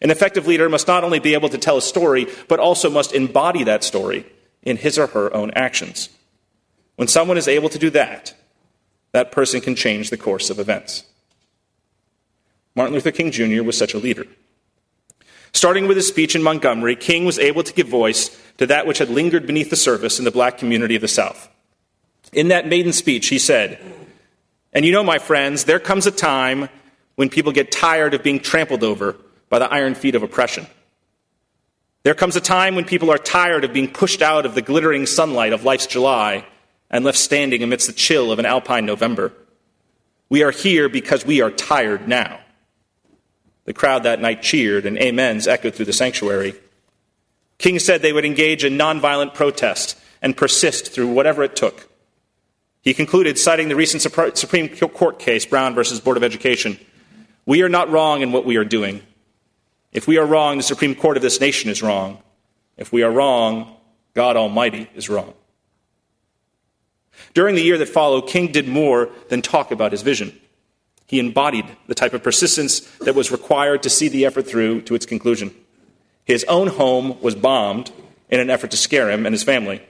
An 0.00 0.10
effective 0.10 0.46
leader 0.46 0.68
must 0.68 0.88
not 0.88 1.04
only 1.04 1.18
be 1.18 1.34
able 1.34 1.50
to 1.50 1.58
tell 1.58 1.76
a 1.76 1.82
story, 1.82 2.26
but 2.48 2.60
also 2.60 2.88
must 2.88 3.12
embody 3.12 3.64
that 3.64 3.84
story 3.84 4.24
in 4.62 4.78
his 4.78 4.98
or 4.98 5.08
her 5.08 5.34
own 5.34 5.50
actions. 5.50 6.08
When 6.96 7.08
someone 7.08 7.36
is 7.36 7.48
able 7.48 7.68
to 7.70 7.78
do 7.78 7.90
that, 7.90 8.34
that 9.12 9.32
person 9.32 9.60
can 9.60 9.74
change 9.74 10.08
the 10.08 10.16
course 10.16 10.48
of 10.48 10.58
events. 10.58 11.04
Martin 12.80 12.94
Luther 12.94 13.10
King 13.10 13.30
Jr. 13.30 13.62
was 13.62 13.76
such 13.76 13.92
a 13.92 13.98
leader. 13.98 14.26
Starting 15.52 15.86
with 15.86 15.98
his 15.98 16.08
speech 16.08 16.34
in 16.34 16.42
Montgomery, 16.42 16.96
King 16.96 17.26
was 17.26 17.38
able 17.38 17.62
to 17.62 17.74
give 17.74 17.86
voice 17.86 18.34
to 18.56 18.64
that 18.68 18.86
which 18.86 18.96
had 18.96 19.10
lingered 19.10 19.46
beneath 19.46 19.68
the 19.68 19.76
surface 19.76 20.18
in 20.18 20.24
the 20.24 20.30
black 20.30 20.56
community 20.56 20.94
of 20.94 21.02
the 21.02 21.06
South. 21.06 21.50
In 22.32 22.48
that 22.48 22.66
maiden 22.66 22.94
speech, 22.94 23.26
he 23.26 23.38
said, 23.38 23.78
And 24.72 24.86
you 24.86 24.92
know, 24.92 25.04
my 25.04 25.18
friends, 25.18 25.64
there 25.64 25.78
comes 25.78 26.06
a 26.06 26.10
time 26.10 26.70
when 27.16 27.28
people 27.28 27.52
get 27.52 27.70
tired 27.70 28.14
of 28.14 28.22
being 28.22 28.40
trampled 28.40 28.82
over 28.82 29.14
by 29.50 29.58
the 29.58 29.70
iron 29.70 29.94
feet 29.94 30.14
of 30.14 30.22
oppression. 30.22 30.66
There 32.02 32.14
comes 32.14 32.34
a 32.34 32.40
time 32.40 32.76
when 32.76 32.86
people 32.86 33.10
are 33.10 33.18
tired 33.18 33.64
of 33.64 33.74
being 33.74 33.92
pushed 33.92 34.22
out 34.22 34.46
of 34.46 34.54
the 34.54 34.62
glittering 34.62 35.04
sunlight 35.04 35.52
of 35.52 35.64
life's 35.64 35.86
July 35.86 36.46
and 36.90 37.04
left 37.04 37.18
standing 37.18 37.62
amidst 37.62 37.88
the 37.88 37.92
chill 37.92 38.32
of 38.32 38.38
an 38.38 38.46
alpine 38.46 38.86
November. 38.86 39.34
We 40.30 40.42
are 40.44 40.50
here 40.50 40.88
because 40.88 41.26
we 41.26 41.42
are 41.42 41.50
tired 41.50 42.08
now. 42.08 42.39
The 43.70 43.74
crowd 43.74 44.02
that 44.02 44.20
night 44.20 44.42
cheered, 44.42 44.84
and 44.84 45.00
amens 45.00 45.46
echoed 45.46 45.76
through 45.76 45.84
the 45.84 45.92
sanctuary. 45.92 46.54
King 47.56 47.78
said 47.78 48.02
they 48.02 48.12
would 48.12 48.24
engage 48.24 48.64
in 48.64 48.76
nonviolent 48.76 49.32
protest 49.32 49.96
and 50.20 50.36
persist 50.36 50.90
through 50.90 51.12
whatever 51.12 51.44
it 51.44 51.54
took. 51.54 51.88
He 52.82 52.92
concluded, 52.94 53.38
citing 53.38 53.68
the 53.68 53.76
recent 53.76 54.02
Supreme 54.02 54.68
Court 54.70 55.20
case, 55.20 55.46
Brown 55.46 55.76
versus 55.76 56.00
Board 56.00 56.16
of 56.16 56.24
Education, 56.24 56.80
We 57.46 57.62
are 57.62 57.68
not 57.68 57.88
wrong 57.88 58.22
in 58.22 58.32
what 58.32 58.44
we 58.44 58.56
are 58.56 58.64
doing. 58.64 59.02
If 59.92 60.08
we 60.08 60.18
are 60.18 60.26
wrong, 60.26 60.56
the 60.56 60.64
Supreme 60.64 60.96
Court 60.96 61.16
of 61.16 61.22
this 61.22 61.40
nation 61.40 61.70
is 61.70 61.80
wrong. 61.80 62.18
If 62.76 62.92
we 62.92 63.04
are 63.04 63.12
wrong, 63.12 63.76
God 64.14 64.36
Almighty 64.36 64.90
is 64.96 65.08
wrong. 65.08 65.32
During 67.34 67.54
the 67.54 67.62
year 67.62 67.78
that 67.78 67.88
followed, 67.88 68.22
King 68.22 68.50
did 68.50 68.66
more 68.66 69.10
than 69.28 69.42
talk 69.42 69.70
about 69.70 69.92
his 69.92 70.02
vision. 70.02 70.36
He 71.10 71.18
embodied 71.18 71.66
the 71.88 71.96
type 71.96 72.14
of 72.14 72.22
persistence 72.22 72.82
that 73.00 73.16
was 73.16 73.32
required 73.32 73.82
to 73.82 73.90
see 73.90 74.06
the 74.06 74.26
effort 74.26 74.46
through 74.46 74.82
to 74.82 74.94
its 74.94 75.06
conclusion. 75.06 75.52
His 76.24 76.44
own 76.44 76.68
home 76.68 77.20
was 77.20 77.34
bombed 77.34 77.90
in 78.28 78.38
an 78.38 78.48
effort 78.48 78.70
to 78.70 78.76
scare 78.76 79.10
him 79.10 79.26
and 79.26 79.34
his 79.34 79.42
family. 79.42 79.82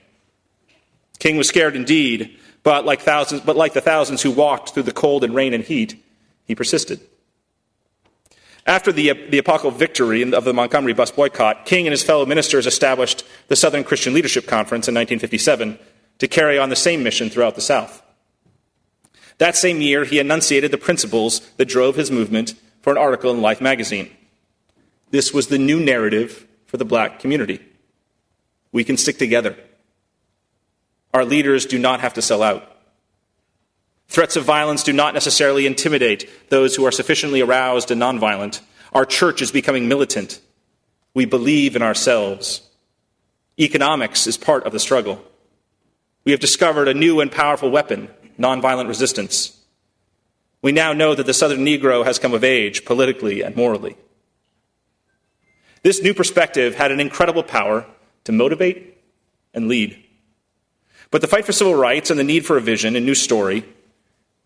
King 1.18 1.36
was 1.36 1.46
scared 1.46 1.76
indeed, 1.76 2.38
but 2.62 2.86
like, 2.86 3.02
thousands, 3.02 3.42
but 3.42 3.54
like 3.54 3.74
the 3.74 3.82
thousands 3.82 4.22
who 4.22 4.30
walked 4.30 4.70
through 4.70 4.84
the 4.84 4.92
cold 4.92 5.22
and 5.22 5.34
rain 5.34 5.52
and 5.52 5.62
heat, 5.62 6.02
he 6.46 6.54
persisted. 6.54 7.00
After 8.64 8.90
the, 8.90 9.12
the 9.28 9.36
apocalyptic 9.36 9.78
victory 9.78 10.22
of 10.32 10.44
the 10.44 10.54
Montgomery 10.54 10.94
bus 10.94 11.10
boycott, 11.10 11.66
King 11.66 11.86
and 11.86 11.92
his 11.92 12.02
fellow 12.02 12.24
ministers 12.24 12.66
established 12.66 13.24
the 13.48 13.56
Southern 13.56 13.84
Christian 13.84 14.14
Leadership 14.14 14.46
Conference 14.46 14.88
in 14.88 14.94
1957 14.94 15.78
to 16.20 16.28
carry 16.28 16.58
on 16.58 16.70
the 16.70 16.76
same 16.76 17.02
mission 17.02 17.28
throughout 17.28 17.56
the 17.56 17.60
South. 17.60 18.02
That 19.40 19.56
same 19.56 19.80
year, 19.80 20.04
he 20.04 20.18
enunciated 20.18 20.70
the 20.70 20.76
principles 20.76 21.40
that 21.56 21.64
drove 21.64 21.96
his 21.96 22.10
movement 22.10 22.52
for 22.82 22.90
an 22.90 22.98
article 22.98 23.30
in 23.30 23.40
Life 23.40 23.62
magazine. 23.62 24.10
This 25.12 25.32
was 25.32 25.46
the 25.46 25.58
new 25.58 25.80
narrative 25.80 26.46
for 26.66 26.76
the 26.76 26.84
black 26.84 27.20
community. 27.20 27.58
We 28.70 28.84
can 28.84 28.98
stick 28.98 29.16
together. 29.16 29.56
Our 31.14 31.24
leaders 31.24 31.64
do 31.64 31.78
not 31.78 32.00
have 32.00 32.12
to 32.14 32.22
sell 32.22 32.42
out. 32.42 32.70
Threats 34.08 34.36
of 34.36 34.44
violence 34.44 34.82
do 34.82 34.92
not 34.92 35.14
necessarily 35.14 35.66
intimidate 35.66 36.28
those 36.50 36.76
who 36.76 36.84
are 36.84 36.92
sufficiently 36.92 37.40
aroused 37.40 37.90
and 37.90 38.02
nonviolent. 38.02 38.60
Our 38.92 39.06
church 39.06 39.40
is 39.40 39.50
becoming 39.50 39.88
militant. 39.88 40.38
We 41.14 41.24
believe 41.24 41.76
in 41.76 41.82
ourselves. 41.82 42.68
Economics 43.58 44.26
is 44.26 44.36
part 44.36 44.64
of 44.64 44.72
the 44.72 44.78
struggle. 44.78 45.24
We 46.24 46.32
have 46.32 46.40
discovered 46.40 46.88
a 46.88 46.94
new 46.94 47.20
and 47.20 47.32
powerful 47.32 47.70
weapon 47.70 48.10
nonviolent 48.40 48.88
resistance. 48.88 49.56
We 50.62 50.72
now 50.72 50.92
know 50.92 51.14
that 51.14 51.26
the 51.26 51.34
Southern 51.34 51.64
Negro 51.64 52.04
has 52.04 52.18
come 52.18 52.34
of 52.34 52.44
age 52.44 52.84
politically 52.84 53.42
and 53.42 53.54
morally. 53.54 53.96
This 55.82 56.02
new 56.02 56.14
perspective 56.14 56.74
had 56.74 56.92
an 56.92 57.00
incredible 57.00 57.42
power 57.42 57.86
to 58.24 58.32
motivate 58.32 58.98
and 59.54 59.68
lead. 59.68 60.02
But 61.10 61.22
the 61.22 61.28
fight 61.28 61.46
for 61.46 61.52
civil 61.52 61.74
rights 61.74 62.10
and 62.10 62.18
the 62.18 62.24
need 62.24 62.44
for 62.44 62.56
a 62.56 62.60
vision 62.60 62.96
and 62.96 63.06
new 63.06 63.14
story 63.14 63.64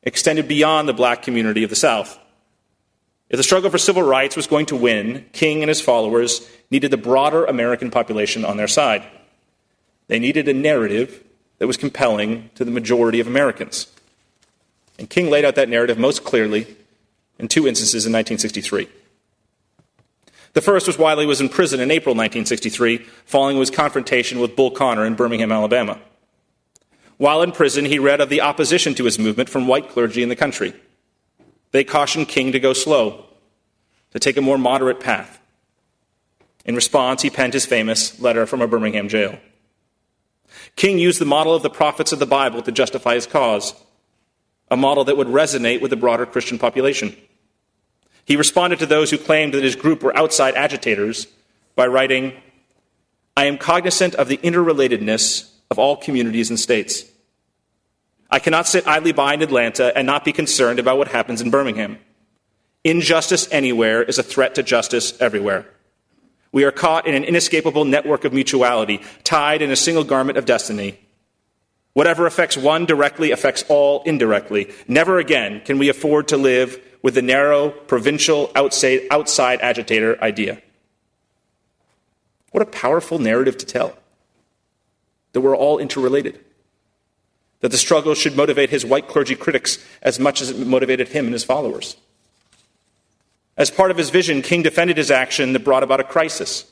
extended 0.03 0.47
beyond 0.47 0.89
the 0.89 0.95
black 0.95 1.23
community 1.23 1.65
of 1.65 1.71
the 1.71 1.77
South. 1.77 2.19
If 3.29 3.37
the 3.37 3.43
struggle 3.43 3.71
for 3.71 3.79
civil 3.79 4.03
rights 4.03 4.37
was 4.37 4.47
going 4.47 4.67
to 4.67 4.77
win, 4.77 5.27
King 5.33 5.63
and 5.63 5.69
his 5.69 5.81
followers 5.81 6.49
needed 6.71 6.91
the 6.91 6.97
broader 6.97 7.45
American 7.45 7.91
population 7.91 8.45
on 8.45 8.57
their 8.57 8.69
side. 8.69 9.05
They 10.07 10.19
needed 10.19 10.49
a 10.49 10.55
narrative 10.55 11.25
that 11.65 11.69
was 11.69 11.77
compelling 11.79 12.51
to 12.57 12.63
the 12.63 12.71
majority 12.71 13.21
of 13.21 13.27
Americans. 13.27 13.87
And 14.99 15.09
King 15.09 15.31
laid 15.31 15.47
out 15.47 15.55
that 15.55 15.71
narrative 15.71 15.97
most 15.97 16.23
clearly 16.23 16.67
in 17.39 17.49
two 17.49 17.67
instances 17.67 18.05
in 18.05 18.13
1963. 18.13 18.87
The 20.53 20.61
first 20.61 20.87
was 20.87 20.99
while 20.99 21.19
he 21.19 21.25
was 21.25 21.41
in 21.41 21.49
prison 21.49 21.81
in 21.81 21.91
April 21.91 22.15
1963, 22.15 22.99
following 23.25 23.57
his 23.57 23.71
confrontation 23.71 24.41
with 24.41 24.55
Bull 24.55 24.73
Connor 24.73 25.07
in 25.07 25.15
Birmingham, 25.15 25.51
Alabama. 25.51 25.99
While 27.17 27.41
in 27.41 27.51
prison, 27.51 27.87
he 27.87 27.99
read 27.99 28.21
of 28.21 28.29
the 28.29 28.43
opposition 28.43 28.95
to 28.97 29.05
his 29.07 29.19
movement 29.19 29.49
from 29.49 29.67
white 29.67 29.89
clergy 29.89 30.23
in 30.23 30.29
the 30.29 30.37
country. 30.37 30.75
They 31.71 31.83
cautioned 31.83 32.29
King 32.29 32.53
to 32.53 32.61
go 32.61 32.75
slow, 32.75 33.25
to 34.13 34.19
take 34.19 34.37
a 34.37 34.43
more 34.43 34.59
moderate 34.59 35.01
path. 35.01 35.41
In 36.67 36.75
response, 36.75 37.23
he 37.23 37.31
penned 37.31 37.55
his 37.55 37.65
famous 37.65 38.21
letter 38.21 38.45
from 38.45 38.61
a 38.61 38.67
Birmingham 38.69 39.09
jail. 39.09 39.39
King 40.77 40.99
used 40.99 41.21
the 41.21 41.25
model 41.25 41.55
of 41.55 41.63
the 41.63 41.71
prophets 41.71 42.13
of 42.13 42.19
the 42.19 42.27
Bible 42.27 42.63
to 42.63 42.73
justify 42.73 43.15
his 43.15 43.27
cause, 43.27 43.75
a 44.71 44.77
model 44.77 45.05
that 45.05 45.17
would 45.17 45.29
resonate 45.29 45.81
with 45.81 45.91
the 45.91 45.97
broader 45.97 46.27
Christian 46.27 46.59
population. 46.59 47.17
He 48.25 48.37
responded 48.37 48.79
to 48.79 48.87
those 48.87 49.11
who 49.11 49.19
claimed 49.19 49.55
that 49.55 49.63
his 49.63 49.77
group 49.77 50.03
were 50.03 50.17
outside 50.17 50.55
agitators 50.55 51.27
by 51.77 51.87
writing, 51.87 52.33
I 53.37 53.47
am 53.47 53.59
cognizant 53.59 54.15
of 54.15 54.29
the 54.29 54.39
interrelatedness 54.39 55.51
of 55.71 55.79
all 55.79 55.97
communities 55.97 56.51
and 56.51 56.59
states. 56.59 57.05
I 58.31 58.39
cannot 58.39 58.67
sit 58.67 58.87
idly 58.87 59.13
by 59.13 59.35
in 59.35 59.43
Atlanta 59.43 59.97
and 59.97 60.07
not 60.07 60.25
be 60.25 60.33
concerned 60.33 60.79
about 60.79 60.99
what 60.99 61.09
happens 61.09 61.41
in 61.41 61.51
Birmingham. 61.51 61.99
Injustice 62.83 63.49
anywhere 63.51 64.03
is 64.03 64.19
a 64.19 64.23
threat 64.23 64.55
to 64.57 64.63
justice 64.63 65.21
everywhere. 65.21 65.67
We 66.55 66.63
are 66.63 66.71
caught 66.71 67.09
in 67.09 67.17
an 67.17 67.25
inescapable 67.25 67.85
network 67.85 68.25
of 68.25 68.33
mutuality, 68.33 69.03
tied 69.25 69.61
in 69.61 69.73
a 69.73 69.77
single 69.77 70.05
garment 70.05 70.39
of 70.39 70.45
destiny. 70.45 71.01
Whatever 71.95 72.27
affects 72.27 72.57
one 72.57 72.87
directly 72.87 73.33
affects 73.33 73.65
all 73.69 74.05
indirectly. 74.05 74.73
Never 74.87 75.19
again 75.19 75.63
can 75.65 75.79
we 75.79 75.89
afford 75.89 76.29
to 76.29 76.37
live 76.37 76.81
with 77.03 77.17
the 77.17 77.23
narrow, 77.23 77.71
provincial, 77.71 78.53
outside, 78.55 79.01
outside 79.11 79.63
agitator 79.63 80.17
idea. 80.23 80.63
What 82.53 82.63
a 82.63 82.67
powerful 82.67 83.19
narrative 83.19 83.59
to 83.59 83.67
tell 83.67 83.99
that 85.33 85.41
we're 85.41 85.57
all 85.57 85.79
interrelated. 85.79 86.39
That 87.63 87.73
the 87.73 87.79
struggle 87.79 88.15
should 88.15 88.37
motivate 88.37 88.71
his 88.71 88.87
white 88.87 89.09
clergy 89.09 89.35
critics 89.35 89.85
as 90.03 90.21
much 90.21 90.41
as 90.41 90.51
it 90.51 90.65
motivated 90.65 91.09
him 91.09 91.25
and 91.25 91.33
his 91.33 91.43
followers. 91.43 91.97
As 93.57 93.71
part 93.71 93.91
of 93.91 93.97
his 93.97 94.11
vision, 94.11 94.43
King 94.43 94.63
defended 94.63 94.97
his 94.97 95.11
action 95.11 95.53
that 95.53 95.65
brought 95.65 95.83
about 95.83 96.01
a 96.01 96.05
crisis. 96.05 96.71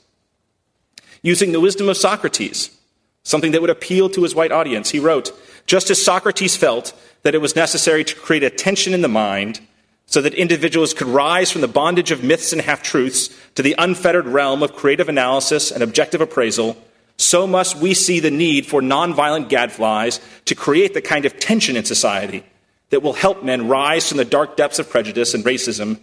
Using 1.23 1.53
the 1.53 1.61
wisdom 1.61 1.89
of 1.89 1.97
Socrates, 1.97 2.77
something 3.23 3.53
that 3.53 3.61
would 3.61 3.71
appeal 3.71 4.11
to 4.11 4.25
his 4.25 4.35
white 4.35 4.51
audience, 4.51 4.91
he 4.91 4.99
wrote 4.99 5.33
Just 5.67 5.91
as 5.91 6.05
Socrates 6.05 6.57
felt 6.57 6.93
that 7.23 7.35
it 7.35 7.41
was 7.41 7.55
necessary 7.55 8.03
to 8.05 8.17
create 8.17 8.43
a 8.43 8.51
tension 8.51 8.95
in 8.95 9.03
the 9.03 9.09
mind 9.09 9.61
so 10.07 10.21
that 10.21 10.35
individuals 10.35 10.93
could 10.93 11.07
rise 11.07 11.51
from 11.51 11.61
the 11.61 11.69
bondage 11.69 12.11
of 12.11 12.25
myths 12.25 12.53
and 12.53 12.61
half 12.61 12.83
truths 12.83 13.31
to 13.55 13.63
the 13.63 13.77
unfettered 13.79 14.27
realm 14.27 14.63
of 14.63 14.75
creative 14.75 15.09
analysis 15.09 15.71
and 15.71 15.83
objective 15.83 16.21
appraisal, 16.21 16.77
so 17.17 17.47
must 17.47 17.77
we 17.77 17.95
see 17.95 18.19
the 18.19 18.31
need 18.31 18.67
for 18.67 18.83
nonviolent 18.83 19.49
gadflies 19.49 20.21
to 20.47 20.57
create 20.57 20.93
the 20.93 21.01
kind 21.01 21.25
of 21.25 21.39
tension 21.39 21.77
in 21.77 21.85
society 21.85 22.45
that 22.91 23.03
will 23.03 23.13
help 23.13 23.45
men 23.45 23.69
rise 23.69 24.09
from 24.09 24.19
the 24.19 24.25
dark 24.25 24.57
depths 24.57 24.81
of 24.81 24.91
prejudice 24.91 25.33
and 25.33 25.45
racism 25.45 25.99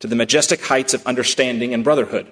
to 0.00 0.06
the 0.06 0.16
majestic 0.16 0.62
heights 0.62 0.94
of 0.94 1.06
understanding 1.06 1.74
and 1.74 1.84
brotherhood. 1.84 2.30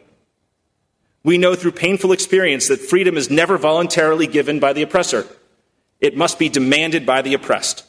We 1.23 1.39
know 1.39 1.55
through 1.55 1.73
painful 1.73 2.13
experience 2.13 2.69
that 2.69 2.81
freedom 2.81 3.17
is 3.17 3.31
never 3.31 3.59
voluntarily 3.59 4.27
given 4.27 4.61
by 4.61 4.73
the 4.73 4.83
oppressor. 4.83 5.27
It 6.01 6.17
must 6.17 6.39
be 6.39 6.49
demanded 6.49 7.05
by 7.05 7.23
the 7.23 7.35
oppressed. 7.35 7.85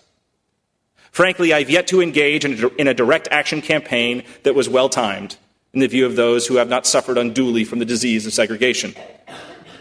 Frankly, 1.11 1.53
I've 1.53 1.69
yet 1.69 1.87
to 1.87 2.01
engage 2.01 2.45
in 2.45 2.87
a 2.87 2.93
direct 2.93 3.27
action 3.29 3.61
campaign 3.61 4.23
that 4.43 4.55
was 4.55 4.69
well 4.69 4.89
timed 4.89 5.37
in 5.73 5.81
the 5.81 5.87
view 5.87 6.05
of 6.05 6.15
those 6.15 6.47
who 6.47 6.55
have 6.55 6.69
not 6.69 6.87
suffered 6.87 7.17
unduly 7.17 7.63
from 7.63 7.79
the 7.79 7.85
disease 7.85 8.25
of 8.25 8.33
segregation. 8.33 8.95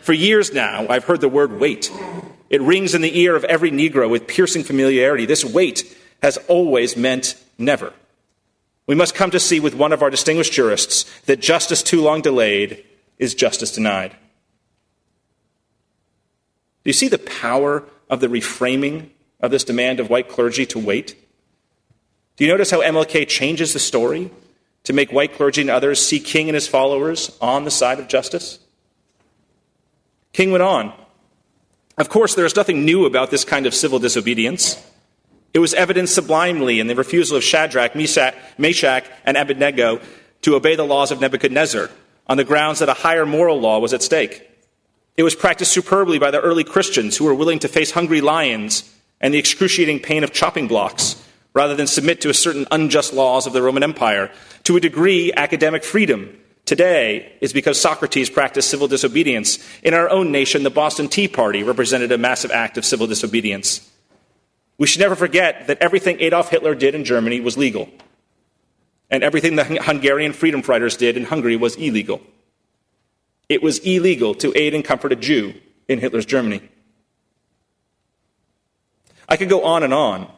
For 0.02 0.12
years 0.12 0.52
now, 0.52 0.86
I've 0.88 1.04
heard 1.04 1.20
the 1.20 1.28
word 1.28 1.58
wait. 1.58 1.90
It 2.50 2.60
rings 2.60 2.94
in 2.94 3.02
the 3.02 3.18
ear 3.18 3.34
of 3.34 3.44
every 3.44 3.70
Negro 3.70 4.08
with 4.08 4.26
piercing 4.26 4.62
familiarity. 4.62 5.26
This 5.26 5.44
wait 5.44 5.96
has 6.22 6.36
always 6.48 6.96
meant 6.96 7.42
never. 7.58 7.92
We 8.86 8.94
must 8.94 9.14
come 9.14 9.30
to 9.32 9.40
see 9.40 9.58
with 9.58 9.74
one 9.74 9.92
of 9.92 10.02
our 10.02 10.10
distinguished 10.10 10.52
jurists 10.52 11.04
that 11.22 11.40
justice 11.40 11.82
too 11.82 12.00
long 12.00 12.22
delayed 12.22 12.84
is 13.18 13.34
justice 13.34 13.72
denied. 13.72 14.10
Do 16.84 16.90
you 16.90 16.92
see 16.92 17.08
the 17.08 17.18
power 17.18 17.82
of 18.08 18.20
the 18.20 18.28
reframing 18.28 19.10
of 19.40 19.50
this 19.50 19.64
demand 19.64 19.98
of 19.98 20.08
white 20.08 20.28
clergy 20.28 20.66
to 20.66 20.78
wait? 20.78 21.16
Do 22.36 22.44
you 22.44 22.50
notice 22.50 22.70
how 22.70 22.80
MLK 22.80 23.26
changes 23.26 23.72
the 23.72 23.78
story 23.78 24.30
to 24.84 24.92
make 24.92 25.12
white 25.12 25.34
clergy 25.34 25.62
and 25.62 25.70
others 25.70 26.00
see 26.00 26.20
King 26.20 26.48
and 26.48 26.54
his 26.54 26.68
followers 26.68 27.36
on 27.40 27.64
the 27.64 27.70
side 27.72 27.98
of 27.98 28.06
justice? 28.06 28.60
King 30.32 30.52
went 30.52 30.62
on. 30.62 30.92
Of 31.98 32.08
course, 32.08 32.34
there 32.34 32.44
is 32.44 32.54
nothing 32.54 32.84
new 32.84 33.06
about 33.06 33.30
this 33.30 33.44
kind 33.44 33.66
of 33.66 33.74
civil 33.74 33.98
disobedience. 33.98 34.80
It 35.56 35.60
was 35.60 35.72
evidenced 35.72 36.14
sublimely 36.14 36.80
in 36.80 36.86
the 36.86 36.94
refusal 36.94 37.38
of 37.38 37.42
Shadrach, 37.42 37.94
Meshach, 37.94 39.04
and 39.24 39.36
Abednego 39.38 40.00
to 40.42 40.54
obey 40.54 40.76
the 40.76 40.84
laws 40.84 41.10
of 41.10 41.18
Nebuchadnezzar 41.18 41.88
on 42.26 42.36
the 42.36 42.44
grounds 42.44 42.80
that 42.80 42.90
a 42.90 42.92
higher 42.92 43.24
moral 43.24 43.58
law 43.58 43.78
was 43.78 43.94
at 43.94 44.02
stake. 44.02 44.46
It 45.16 45.22
was 45.22 45.34
practiced 45.34 45.72
superbly 45.72 46.18
by 46.18 46.30
the 46.30 46.42
early 46.42 46.62
Christians 46.62 47.16
who 47.16 47.24
were 47.24 47.34
willing 47.34 47.58
to 47.60 47.68
face 47.68 47.92
hungry 47.92 48.20
lions 48.20 48.94
and 49.18 49.32
the 49.32 49.38
excruciating 49.38 50.00
pain 50.00 50.24
of 50.24 50.34
chopping 50.34 50.68
blocks 50.68 51.26
rather 51.54 51.74
than 51.74 51.86
submit 51.86 52.20
to 52.20 52.28
a 52.28 52.34
certain 52.34 52.66
unjust 52.70 53.14
laws 53.14 53.46
of 53.46 53.54
the 53.54 53.62
Roman 53.62 53.82
Empire. 53.82 54.30
To 54.64 54.76
a 54.76 54.80
degree, 54.80 55.32
academic 55.38 55.84
freedom 55.84 56.38
today 56.66 57.32
is 57.40 57.54
because 57.54 57.80
Socrates 57.80 58.28
practiced 58.28 58.68
civil 58.68 58.88
disobedience. 58.88 59.58
In 59.82 59.94
our 59.94 60.10
own 60.10 60.30
nation, 60.30 60.64
the 60.64 60.70
Boston 60.70 61.08
Tea 61.08 61.28
Party 61.28 61.62
represented 61.62 62.12
a 62.12 62.18
massive 62.18 62.50
act 62.50 62.76
of 62.76 62.84
civil 62.84 63.06
disobedience. 63.06 63.90
We 64.78 64.86
should 64.86 65.00
never 65.00 65.14
forget 65.14 65.68
that 65.68 65.78
everything 65.80 66.20
Adolf 66.20 66.50
Hitler 66.50 66.74
did 66.74 66.94
in 66.94 67.04
Germany 67.04 67.40
was 67.40 67.56
legal, 67.56 67.88
and 69.10 69.22
everything 69.22 69.56
the 69.56 69.64
Hungarian 69.64 70.32
freedom 70.32 70.62
fighters 70.62 70.96
did 70.96 71.16
in 71.16 71.24
Hungary 71.24 71.56
was 71.56 71.76
illegal. 71.76 72.20
It 73.48 73.62
was 73.62 73.78
illegal 73.78 74.34
to 74.36 74.52
aid 74.56 74.74
and 74.74 74.84
comfort 74.84 75.12
a 75.12 75.16
Jew 75.16 75.54
in 75.88 76.00
Hitler's 76.00 76.26
Germany. 76.26 76.68
I 79.28 79.36
could 79.36 79.48
go 79.48 79.64
on 79.64 79.82
and 79.82 79.94
on. 79.94 80.22
Do 80.22 80.30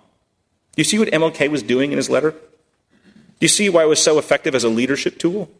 you 0.77 0.85
see 0.85 0.99
what 0.99 1.09
MLK 1.09 1.51
was 1.51 1.63
doing 1.63 1.91
in 1.91 1.97
his 1.97 2.09
letter? 2.09 2.31
Do 2.31 3.45
you 3.45 3.49
see 3.49 3.69
why 3.69 3.85
it 3.85 3.89
was 3.89 4.03
so 4.03 4.19
effective 4.19 4.55
as 4.55 4.65
a 4.65 4.69
leadership 4.69 5.19
tool? 5.19 5.51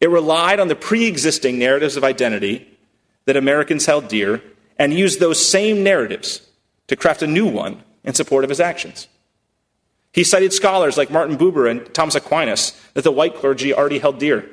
It 0.00 0.10
relied 0.10 0.60
on 0.60 0.68
the 0.68 0.76
pre 0.76 1.06
existing 1.06 1.58
narratives 1.58 1.96
of 1.96 2.04
identity 2.04 2.66
that 3.26 3.36
Americans 3.36 3.86
held 3.86 4.08
dear 4.08 4.42
and 4.78 4.94
used 4.94 5.20
those 5.20 5.46
same 5.46 5.82
narratives 5.82 6.49
to 6.90 6.96
craft 6.96 7.22
a 7.22 7.26
new 7.28 7.46
one 7.46 7.84
in 8.02 8.14
support 8.14 8.42
of 8.42 8.50
his 8.50 8.58
actions. 8.58 9.06
He 10.12 10.24
cited 10.24 10.52
scholars 10.52 10.98
like 10.98 11.08
Martin 11.08 11.38
Buber 11.38 11.70
and 11.70 11.94
Thomas 11.94 12.16
Aquinas 12.16 12.72
that 12.94 13.04
the 13.04 13.12
white 13.12 13.36
clergy 13.36 13.72
already 13.72 14.00
held 14.00 14.18
dear. 14.18 14.44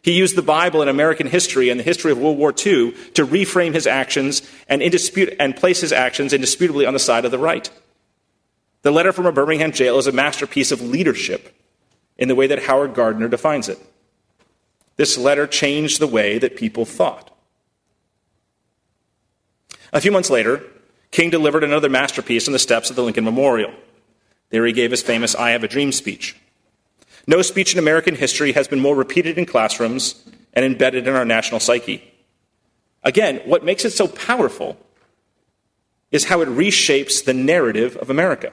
He 0.00 0.12
used 0.12 0.34
the 0.34 0.40
Bible 0.40 0.80
and 0.80 0.88
American 0.88 1.26
history 1.26 1.68
and 1.68 1.78
the 1.78 1.84
history 1.84 2.10
of 2.10 2.16
World 2.16 2.38
War 2.38 2.52
II 2.52 2.92
to 3.12 3.26
reframe 3.26 3.74
his 3.74 3.86
actions 3.86 4.40
and, 4.66 4.80
indispute, 4.80 5.36
and 5.38 5.54
place 5.54 5.82
his 5.82 5.92
actions 5.92 6.32
indisputably 6.32 6.86
on 6.86 6.94
the 6.94 6.98
side 6.98 7.26
of 7.26 7.30
the 7.30 7.38
right. 7.38 7.68
The 8.80 8.90
letter 8.90 9.12
from 9.12 9.26
a 9.26 9.32
Birmingham 9.32 9.72
jail 9.72 9.98
is 9.98 10.06
a 10.06 10.12
masterpiece 10.12 10.72
of 10.72 10.80
leadership 10.80 11.54
in 12.16 12.28
the 12.28 12.34
way 12.34 12.46
that 12.46 12.62
Howard 12.62 12.94
Gardner 12.94 13.28
defines 13.28 13.68
it. 13.68 13.78
This 14.96 15.18
letter 15.18 15.46
changed 15.46 16.00
the 16.00 16.06
way 16.06 16.38
that 16.38 16.56
people 16.56 16.86
thought. 16.86 17.30
A 19.92 20.00
few 20.00 20.10
months 20.10 20.30
later, 20.30 20.64
King 21.12 21.30
delivered 21.30 21.62
another 21.62 21.88
masterpiece 21.88 22.48
on 22.48 22.52
the 22.52 22.58
steps 22.58 22.90
of 22.90 22.96
the 22.96 23.02
Lincoln 23.02 23.24
Memorial. 23.24 23.72
There 24.50 24.66
he 24.66 24.72
gave 24.72 24.90
his 24.90 25.02
famous 25.02 25.34
I 25.34 25.50
Have 25.50 25.62
a 25.62 25.68
Dream 25.68 25.92
speech. 25.92 26.36
No 27.26 27.42
speech 27.42 27.72
in 27.72 27.78
American 27.78 28.16
history 28.16 28.52
has 28.52 28.66
been 28.66 28.80
more 28.80 28.96
repeated 28.96 29.38
in 29.38 29.46
classrooms 29.46 30.24
and 30.54 30.64
embedded 30.64 31.06
in 31.06 31.14
our 31.14 31.24
national 31.24 31.60
psyche. 31.60 32.02
Again, 33.04 33.40
what 33.44 33.64
makes 33.64 33.84
it 33.84 33.90
so 33.92 34.08
powerful 34.08 34.76
is 36.10 36.24
how 36.24 36.40
it 36.40 36.48
reshapes 36.48 37.24
the 37.24 37.34
narrative 37.34 37.96
of 37.96 38.10
America. 38.10 38.52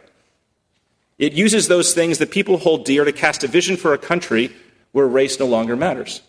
It 1.18 1.34
uses 1.34 1.68
those 1.68 1.94
things 1.94 2.18
that 2.18 2.32
people 2.32 2.58
hold 2.58 2.86
dear 2.86 3.04
to 3.04 3.12
cast 3.12 3.44
a 3.44 3.48
vision 3.48 3.76
for 3.76 3.94
a 3.94 3.98
country 3.98 4.52
where 4.92 5.08
race 5.08 5.40
no 5.40 5.46
longer 5.46 5.76
matters. 5.76 6.22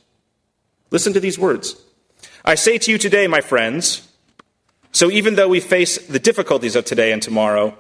Listen 0.91 1.13
to 1.13 1.21
these 1.21 1.39
words 1.39 1.77
I 2.45 2.55
say 2.55 2.79
to 2.79 2.91
you 2.91 2.99
today, 2.99 3.27
my 3.27 3.41
friends, 3.41 4.09
so 4.93 5.11
even 5.11 5.35
though 5.37 5.49
we 5.49 5.61
face 5.61 5.99
the 6.07 6.19
difficulties 6.19 6.77
of 6.77 6.85
today 6.85 7.13
and 7.13 7.23
tomorrow, 7.23 7.77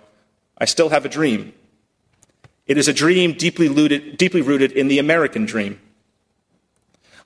I 0.59 0.65
still 0.65 0.91
have 0.91 1.05
a 1.05 1.09
dream. 1.09 1.53
It 2.67 2.79
is 2.79 2.87
a 2.87 2.93
dream 2.93 3.33
deeply 3.33 3.69
rooted, 3.69 4.17
deeply 4.17 4.43
rooted 4.43 4.73
in 4.73 4.89
the 4.89 4.99
American 4.99 5.45
dream. 5.45 5.81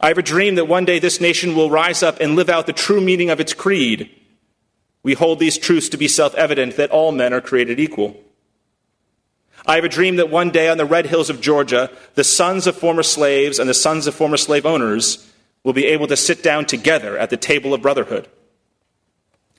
I 0.00 0.08
have 0.08 0.18
a 0.18 0.22
dream 0.22 0.54
that 0.54 0.68
one 0.68 0.84
day 0.84 0.98
this 0.98 1.20
nation 1.20 1.54
will 1.54 1.70
rise 1.70 2.02
up 2.02 2.18
and 2.20 2.36
live 2.36 2.48
out 2.48 2.66
the 2.66 2.72
true 2.72 3.00
meaning 3.00 3.30
of 3.30 3.40
its 3.40 3.52
creed. 3.52 4.10
We 5.02 5.14
hold 5.14 5.38
these 5.38 5.58
truths 5.58 5.88
to 5.90 5.96
be 5.96 6.08
self 6.08 6.34
evident 6.34 6.76
that 6.76 6.90
all 6.90 7.12
men 7.12 7.32
are 7.32 7.40
created 7.40 7.78
equal. 7.78 8.16
I 9.66 9.76
have 9.76 9.84
a 9.84 9.88
dream 9.88 10.16
that 10.16 10.30
one 10.30 10.50
day 10.50 10.68
on 10.68 10.78
the 10.78 10.84
red 10.84 11.06
hills 11.06 11.30
of 11.30 11.40
Georgia, 11.40 11.90
the 12.14 12.24
sons 12.24 12.66
of 12.66 12.76
former 12.76 13.02
slaves 13.02 13.58
and 13.58 13.68
the 13.68 13.74
sons 13.74 14.06
of 14.06 14.14
former 14.14 14.36
slave 14.36 14.66
owners 14.66 15.30
will 15.62 15.72
be 15.72 15.86
able 15.86 16.06
to 16.06 16.16
sit 16.16 16.42
down 16.42 16.66
together 16.66 17.16
at 17.16 17.30
the 17.30 17.36
table 17.36 17.72
of 17.72 17.80
brotherhood. 17.80 18.28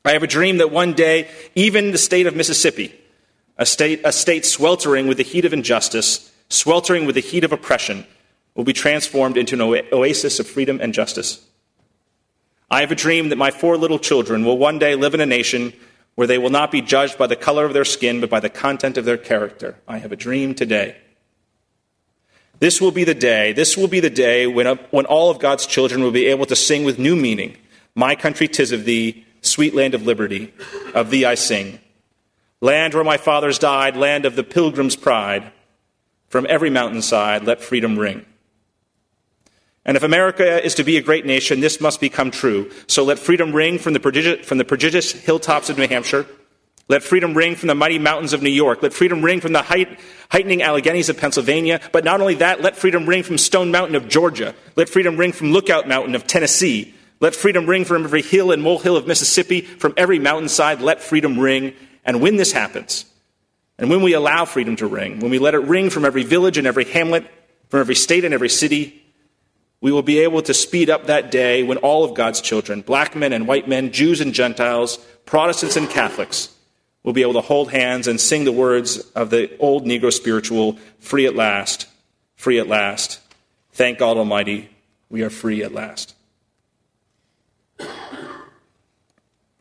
I 0.06 0.12
have 0.12 0.24
a 0.24 0.28
dream 0.28 0.58
that 0.58 0.72
one 0.72 0.94
day, 0.94 1.28
even 1.56 1.91
the 1.91 1.98
state 1.98 2.28
of 2.28 2.36
Mississippi, 2.36 2.94
a 3.58 3.65
state, 3.65 4.02
a 4.04 4.12
state 4.12 4.46
sweltering 4.46 5.08
with 5.08 5.18
the 5.18 5.24
heat 5.24 5.46
of 5.46 5.54
injustice, 5.54 6.32
sweltering 6.48 7.06
with 7.06 7.15
the 7.15 7.22
heat 7.22 7.44
of 7.44 7.52
oppression, 7.52 8.06
will 8.54 8.63
be 8.63 8.74
transformed 8.74 9.36
into 9.36 9.74
an 9.74 9.86
oasis 9.91 10.39
of 10.39 10.48
freedom 10.48 10.80
and 10.80 10.94
justice. 10.94 11.44
I 12.70 12.82
have 12.82 12.91
a 12.91 12.96
dream 12.96 13.30
that 13.30 13.38
my 13.38 13.50
four 13.50 13.78
little 13.78 13.98
children 13.98 14.46
will 14.46 14.60
one 14.60 14.78
day 14.78 14.94
live 14.96 15.15
in 15.15 15.22
a 15.22 15.26
nation 15.26 15.74
where 16.13 16.28
they 16.28 16.38
will 16.38 16.52
not 16.52 16.72
be 16.72 16.82
judged 16.82 17.18
by 17.18 17.28
the 17.28 17.36
color 17.36 17.65
of 17.65 17.74
their 17.74 17.84
skin, 17.84 18.22
but 18.22 18.30
by 18.30 18.39
the 18.39 18.50
content 18.50 18.98
of 18.98 19.06
their 19.06 19.18
character. 19.18 19.76
I 19.88 19.98
have 19.98 20.12
a 20.12 20.15
dream 20.15 20.54
today. 20.54 20.98
This 22.60 22.80
will 22.80 22.91
be 22.91 23.04
the 23.04 23.15
day, 23.15 23.54
this 23.54 23.76
will 23.76 23.88
be 23.88 24.00
the 24.00 24.10
day 24.10 24.48
when, 24.48 24.78
when 24.91 25.06
all 25.06 25.30
of 25.30 25.39
God's 25.39 25.65
children 25.65 26.04
will 26.04 26.12
be 26.12 26.28
able 26.28 26.46
to 26.46 26.56
sing 26.56 26.86
with 26.86 27.00
new 27.00 27.15
meaning, 27.15 27.58
My 27.96 28.15
country, 28.15 28.48
tis 28.48 28.72
of 28.72 28.86
thee, 28.86 29.25
sweet 29.45 29.75
land 29.75 29.93
of 29.93 30.05
liberty, 30.05 30.53
of 30.93 31.10
thee 31.10 31.25
I 31.25 31.36
sing. 31.36 31.79
land 32.62 32.93
where 32.93 33.03
my 33.03 33.17
fathers 33.17 33.60
died, 33.60 33.95
land 33.95 34.25
of 34.25 34.36
the 34.36 34.43
pilgrim's 34.43 34.95
pride. 34.95 35.51
From 36.27 36.47
every 36.49 36.69
mountainside, 36.69 37.43
let 37.43 37.62
freedom 37.62 37.97
ring. 37.97 38.25
And 39.86 39.95
if 39.95 40.03
America 40.03 40.65
is 40.65 40.73
to 40.75 40.84
be 40.84 40.97
a 40.97 41.01
great 41.01 41.25
nation, 41.25 41.60
this 41.60 41.79
must 41.79 42.01
become 42.01 42.31
true. 42.31 42.71
So 42.88 43.03
let 43.03 43.19
freedom 43.19 43.53
ring 43.53 43.77
from 43.77 43.93
the, 43.93 43.99
prodigious, 43.99 44.45
from 44.45 44.58
the 44.58 44.65
prodigious 44.65 45.12
hilltops 45.12 45.69
of 45.69 45.77
New 45.77 45.88
Hampshire. 45.88 46.25
Let 46.88 47.03
freedom 47.03 47.36
ring 47.36 47.55
from 47.55 47.67
the 47.67 47.75
mighty 47.75 47.99
mountains 47.99 48.34
of 48.34 48.41
New 48.41 48.49
York. 48.49 48.81
Let 48.81 48.93
freedom 48.93 49.23
ring 49.23 49.41
from 49.41 49.53
the 49.53 49.62
height, 49.62 49.99
heightening 50.29 50.63
Alleghenies 50.63 51.10
of 51.10 51.17
Pennsylvania. 51.17 51.79
But 51.91 52.03
not 52.03 52.19
only 52.19 52.36
that, 52.36 52.62
let 52.62 52.75
freedom 52.75 53.05
ring 53.05 53.21
from 53.21 53.38
Stone 53.38 53.69
Mountain 53.69 53.95
of 53.95 54.08
Georgia. 54.08 54.55
Let 54.75 54.89
freedom 54.89 55.17
ring 55.17 55.31
from 55.31 55.51
Lookout 55.51 55.88
Mountain 55.88 56.15
of 56.15 56.25
Tennessee. 56.25 56.94
Let 57.19 57.36
freedom 57.36 57.65
ring 57.65 57.86
from 57.86 58.04
every 58.04 58.21
hill 58.21 58.51
and 58.51 58.62
molehill 58.62 58.97
of 58.97 59.08
Mississippi, 59.08 59.62
from 59.62 59.93
every 59.97 60.19
mountainside. 60.19 60.82
Let 60.82 61.01
freedom 61.01 61.39
ring. 61.39 61.73
And 62.04 62.21
when 62.21 62.36
this 62.36 62.51
happens, 62.51 63.06
and 63.78 63.89
when 63.89 64.01
we 64.01 64.13
allow 64.13 64.45
freedom 64.45 64.75
to 64.78 64.88
ring, 64.88 65.19
when 65.19 65.32
we 65.32 65.39
let 65.39 65.54
it 65.54 65.60
ring 65.60 65.89
from 65.89 66.06
every 66.06 66.23
village 66.23 66.58
and 66.58 66.67
every 66.67 66.86
hamlet, 66.86 67.25
from 67.69 67.80
every 67.80 67.95
state 67.95 68.25
and 68.25 68.34
every 68.34 68.49
city, 68.49 69.01
we 69.82 69.91
will 69.91 70.01
be 70.01 70.19
able 70.19 70.41
to 70.41 70.54
speed 70.54 70.89
up 70.89 71.08
that 71.08 71.32
day 71.32 71.63
when 71.63 71.78
all 71.78 72.04
of 72.04 72.13
God's 72.13 72.41
children, 72.41 72.82
black 72.82 73.15
men 73.15 73.34
and 73.34 73.47
white 73.47 73.67
men, 73.67 73.91
Jews 73.91 74.21
and 74.21 74.34
Gentiles, 74.34 74.97
Protestants 75.25 75.75
and 75.75 75.89
Catholics, 75.89 76.49
will 77.04 77.13
be 77.13 77.21
able 77.21 77.34
to 77.34 77.41
hold 77.41 77.71
hands 77.71 78.08
and 78.08 78.19
sing 78.19 78.45
the 78.45 78.51
words 78.51 78.97
of 79.12 79.30
the 79.30 79.56
old 79.60 79.86
Negro 79.86 80.12
spiritual 80.12 80.80
free 80.99 81.28
at 81.28 81.36
last, 81.36 81.88
free 82.36 82.58
at 82.58 82.67
last. 82.67 83.19
Thank 83.73 83.99
God 83.99 84.17
Almighty, 84.17 84.69
we 85.10 85.21
are 85.21 85.30
free 85.30 85.62
at 85.62 85.73
last. 85.73 86.14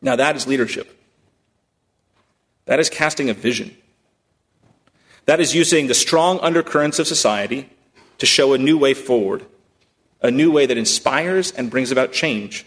Now, 0.05 0.15
that 0.15 0.35
is 0.35 0.45
leadership. 0.45 0.97
That 2.65 2.79
is 2.79 2.89
casting 2.89 3.29
a 3.29 3.33
vision. 3.33 3.75
That 5.25 5.39
is 5.39 5.55
using 5.55 5.87
the 5.87 5.95
strong 5.95 6.39
undercurrents 6.39 6.99
of 6.99 7.07
society 7.07 7.69
to 8.19 8.25
show 8.25 8.53
a 8.53 8.57
new 8.57 8.77
way 8.77 8.93
forward 8.93 9.45
a 10.21 10.31
new 10.31 10.51
way 10.51 10.65
that 10.65 10.77
inspires 10.77 11.51
and 11.51 11.69
brings 11.69 11.91
about 11.91 12.11
change. 12.11 12.65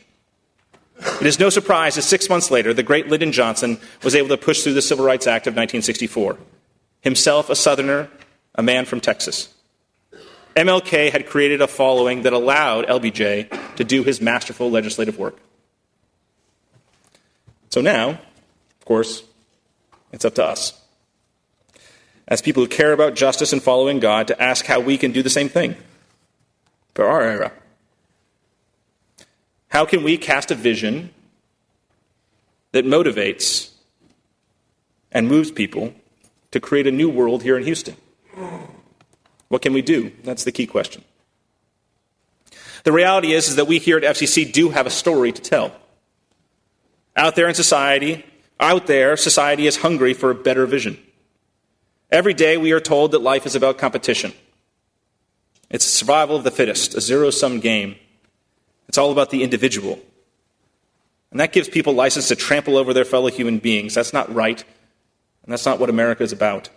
It 1.20 1.26
is 1.26 1.40
no 1.40 1.50
surprise 1.50 1.96
that 1.96 2.02
six 2.02 2.28
months 2.28 2.52
later, 2.52 2.72
the 2.72 2.84
great 2.84 3.08
Lyndon 3.08 3.32
Johnson 3.32 3.78
was 4.04 4.14
able 4.14 4.28
to 4.28 4.36
push 4.36 4.62
through 4.62 4.74
the 4.74 4.82
Civil 4.82 5.04
Rights 5.04 5.26
Act 5.26 5.48
of 5.48 5.52
1964. 5.52 6.38
Himself 7.00 7.50
a 7.50 7.56
Southerner, 7.56 8.10
a 8.54 8.62
man 8.62 8.84
from 8.84 9.00
Texas. 9.00 9.52
MLK 10.54 11.10
had 11.10 11.26
created 11.26 11.60
a 11.60 11.66
following 11.66 12.22
that 12.22 12.32
allowed 12.32 12.86
LBJ 12.86 13.76
to 13.76 13.84
do 13.84 14.04
his 14.04 14.20
masterful 14.20 14.70
legislative 14.70 15.18
work. 15.18 15.38
So 17.78 17.82
now, 17.82 18.08
of 18.08 18.84
course, 18.84 19.22
it's 20.10 20.24
up 20.24 20.34
to 20.34 20.44
us, 20.44 20.82
as 22.26 22.42
people 22.42 22.60
who 22.64 22.68
care 22.68 22.92
about 22.92 23.14
justice 23.14 23.52
and 23.52 23.62
following 23.62 24.00
God, 24.00 24.26
to 24.26 24.42
ask 24.42 24.66
how 24.66 24.80
we 24.80 24.98
can 24.98 25.12
do 25.12 25.22
the 25.22 25.30
same 25.30 25.48
thing 25.48 25.76
for 26.96 27.06
our 27.06 27.22
era. 27.22 27.52
How 29.68 29.84
can 29.84 30.02
we 30.02 30.18
cast 30.18 30.50
a 30.50 30.56
vision 30.56 31.10
that 32.72 32.84
motivates 32.84 33.70
and 35.12 35.28
moves 35.28 35.52
people 35.52 35.94
to 36.50 36.58
create 36.58 36.88
a 36.88 36.90
new 36.90 37.08
world 37.08 37.44
here 37.44 37.56
in 37.56 37.62
Houston? 37.62 37.94
What 39.46 39.62
can 39.62 39.72
we 39.72 39.82
do? 39.82 40.10
That's 40.24 40.42
the 40.42 40.50
key 40.50 40.66
question. 40.66 41.04
The 42.82 42.90
reality 42.90 43.34
is, 43.34 43.46
is 43.46 43.54
that 43.54 43.68
we 43.68 43.78
here 43.78 43.98
at 43.98 44.02
FCC 44.02 44.52
do 44.52 44.70
have 44.70 44.88
a 44.88 44.90
story 44.90 45.30
to 45.30 45.40
tell. 45.40 45.72
Out 47.18 47.34
there 47.34 47.48
in 47.48 47.54
society, 47.54 48.24
out 48.60 48.86
there, 48.86 49.16
society 49.16 49.66
is 49.66 49.78
hungry 49.78 50.14
for 50.14 50.30
a 50.30 50.36
better 50.36 50.66
vision. 50.66 50.96
Every 52.12 52.32
day 52.32 52.56
we 52.56 52.70
are 52.70 52.80
told 52.80 53.10
that 53.10 53.18
life 53.18 53.44
is 53.44 53.56
about 53.56 53.76
competition. 53.76 54.32
It's 55.68 55.84
survival 55.84 56.36
of 56.36 56.44
the 56.44 56.52
fittest, 56.52 56.94
a 56.94 57.00
zero 57.00 57.30
sum 57.30 57.58
game. 57.58 57.96
It's 58.88 58.98
all 58.98 59.10
about 59.10 59.30
the 59.30 59.42
individual. 59.42 59.98
And 61.32 61.40
that 61.40 61.52
gives 61.52 61.68
people 61.68 61.92
license 61.92 62.28
to 62.28 62.36
trample 62.36 62.76
over 62.76 62.94
their 62.94 63.04
fellow 63.04 63.30
human 63.30 63.58
beings. 63.58 63.94
That's 63.94 64.12
not 64.12 64.32
right, 64.32 64.62
and 65.42 65.52
that's 65.52 65.66
not 65.66 65.80
what 65.80 65.90
America 65.90 66.22
is 66.22 66.32
about. 66.32 66.70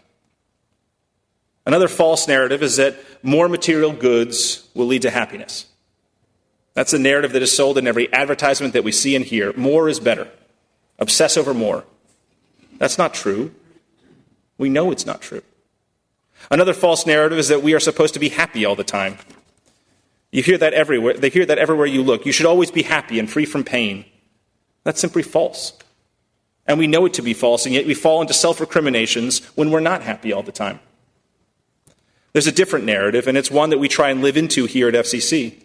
Another 1.67 1.87
false 1.87 2.27
narrative 2.27 2.63
is 2.63 2.77
that 2.77 2.97
more 3.21 3.47
material 3.47 3.93
goods 3.93 4.67
will 4.73 4.87
lead 4.87 5.03
to 5.03 5.11
happiness. 5.11 5.67
That's 6.73 6.91
the 6.91 6.99
narrative 6.99 7.33
that 7.33 7.41
is 7.41 7.55
sold 7.55 7.77
in 7.77 7.87
every 7.87 8.11
advertisement 8.13 8.73
that 8.73 8.83
we 8.83 8.91
see 8.91 9.15
and 9.15 9.25
hear. 9.25 9.53
More 9.53 9.89
is 9.89 9.99
better. 9.99 10.29
Obsess 10.99 11.35
over 11.37 11.53
more. 11.53 11.85
That's 12.77 12.97
not 12.97 13.13
true. 13.13 13.53
We 14.57 14.69
know 14.69 14.91
it's 14.91 15.05
not 15.05 15.21
true. 15.21 15.43
Another 16.49 16.73
false 16.73 17.05
narrative 17.05 17.37
is 17.37 17.49
that 17.49 17.61
we 17.61 17.73
are 17.73 17.79
supposed 17.79 18.13
to 18.13 18.19
be 18.19 18.29
happy 18.29 18.65
all 18.65 18.75
the 18.75 18.83
time. 18.83 19.17
You 20.31 20.41
hear 20.41 20.57
that 20.57 20.73
everywhere. 20.73 21.15
They 21.15 21.29
hear 21.29 21.45
that 21.45 21.57
everywhere 21.57 21.85
you 21.85 22.03
look. 22.03 22.25
You 22.25 22.31
should 22.31 22.45
always 22.45 22.71
be 22.71 22.83
happy 22.83 23.19
and 23.19 23.29
free 23.29 23.45
from 23.45 23.63
pain. 23.63 24.05
That's 24.83 25.01
simply 25.01 25.23
false. 25.23 25.73
And 26.65 26.79
we 26.79 26.87
know 26.87 27.05
it 27.05 27.13
to 27.15 27.21
be 27.21 27.33
false, 27.33 27.65
and 27.65 27.75
yet 27.75 27.85
we 27.85 27.93
fall 27.93 28.21
into 28.21 28.33
self 28.33 28.61
recriminations 28.61 29.45
when 29.55 29.71
we're 29.71 29.79
not 29.79 30.03
happy 30.03 30.31
all 30.31 30.43
the 30.43 30.51
time. 30.51 30.79
There's 32.33 32.47
a 32.47 32.51
different 32.51 32.85
narrative, 32.85 33.27
and 33.27 33.37
it's 33.37 33.51
one 33.51 33.71
that 33.71 33.79
we 33.79 33.89
try 33.89 34.09
and 34.09 34.21
live 34.21 34.37
into 34.37 34.65
here 34.65 34.87
at 34.87 34.93
FCC. 34.93 35.61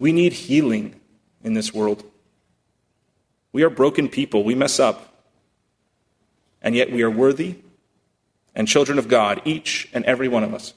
We 0.00 0.10
need 0.10 0.32
healing 0.32 0.98
in 1.44 1.52
this 1.52 1.72
world. 1.72 2.02
We 3.52 3.62
are 3.62 3.70
broken 3.70 4.08
people. 4.08 4.42
We 4.42 4.56
mess 4.56 4.80
up. 4.80 5.14
And 6.62 6.74
yet 6.74 6.90
we 6.90 7.02
are 7.02 7.10
worthy 7.10 7.58
and 8.54 8.66
children 8.66 8.98
of 8.98 9.08
God, 9.08 9.40
each 9.44 9.88
and 9.92 10.04
every 10.06 10.26
one 10.26 10.42
of 10.42 10.52
us. 10.52 10.74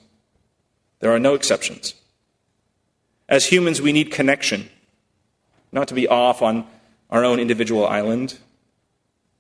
There 1.00 1.12
are 1.12 1.20
no 1.20 1.34
exceptions. 1.34 1.96
As 3.28 3.48
humans, 3.48 3.82
we 3.82 3.94
need 3.94 4.12
connection, 4.12 4.70
not 5.72 5.88
to 5.88 5.94
be 5.94 6.08
off 6.08 6.42
on 6.42 6.68
our 7.10 7.24
own 7.24 7.40
individual 7.40 7.88
island. 7.88 8.38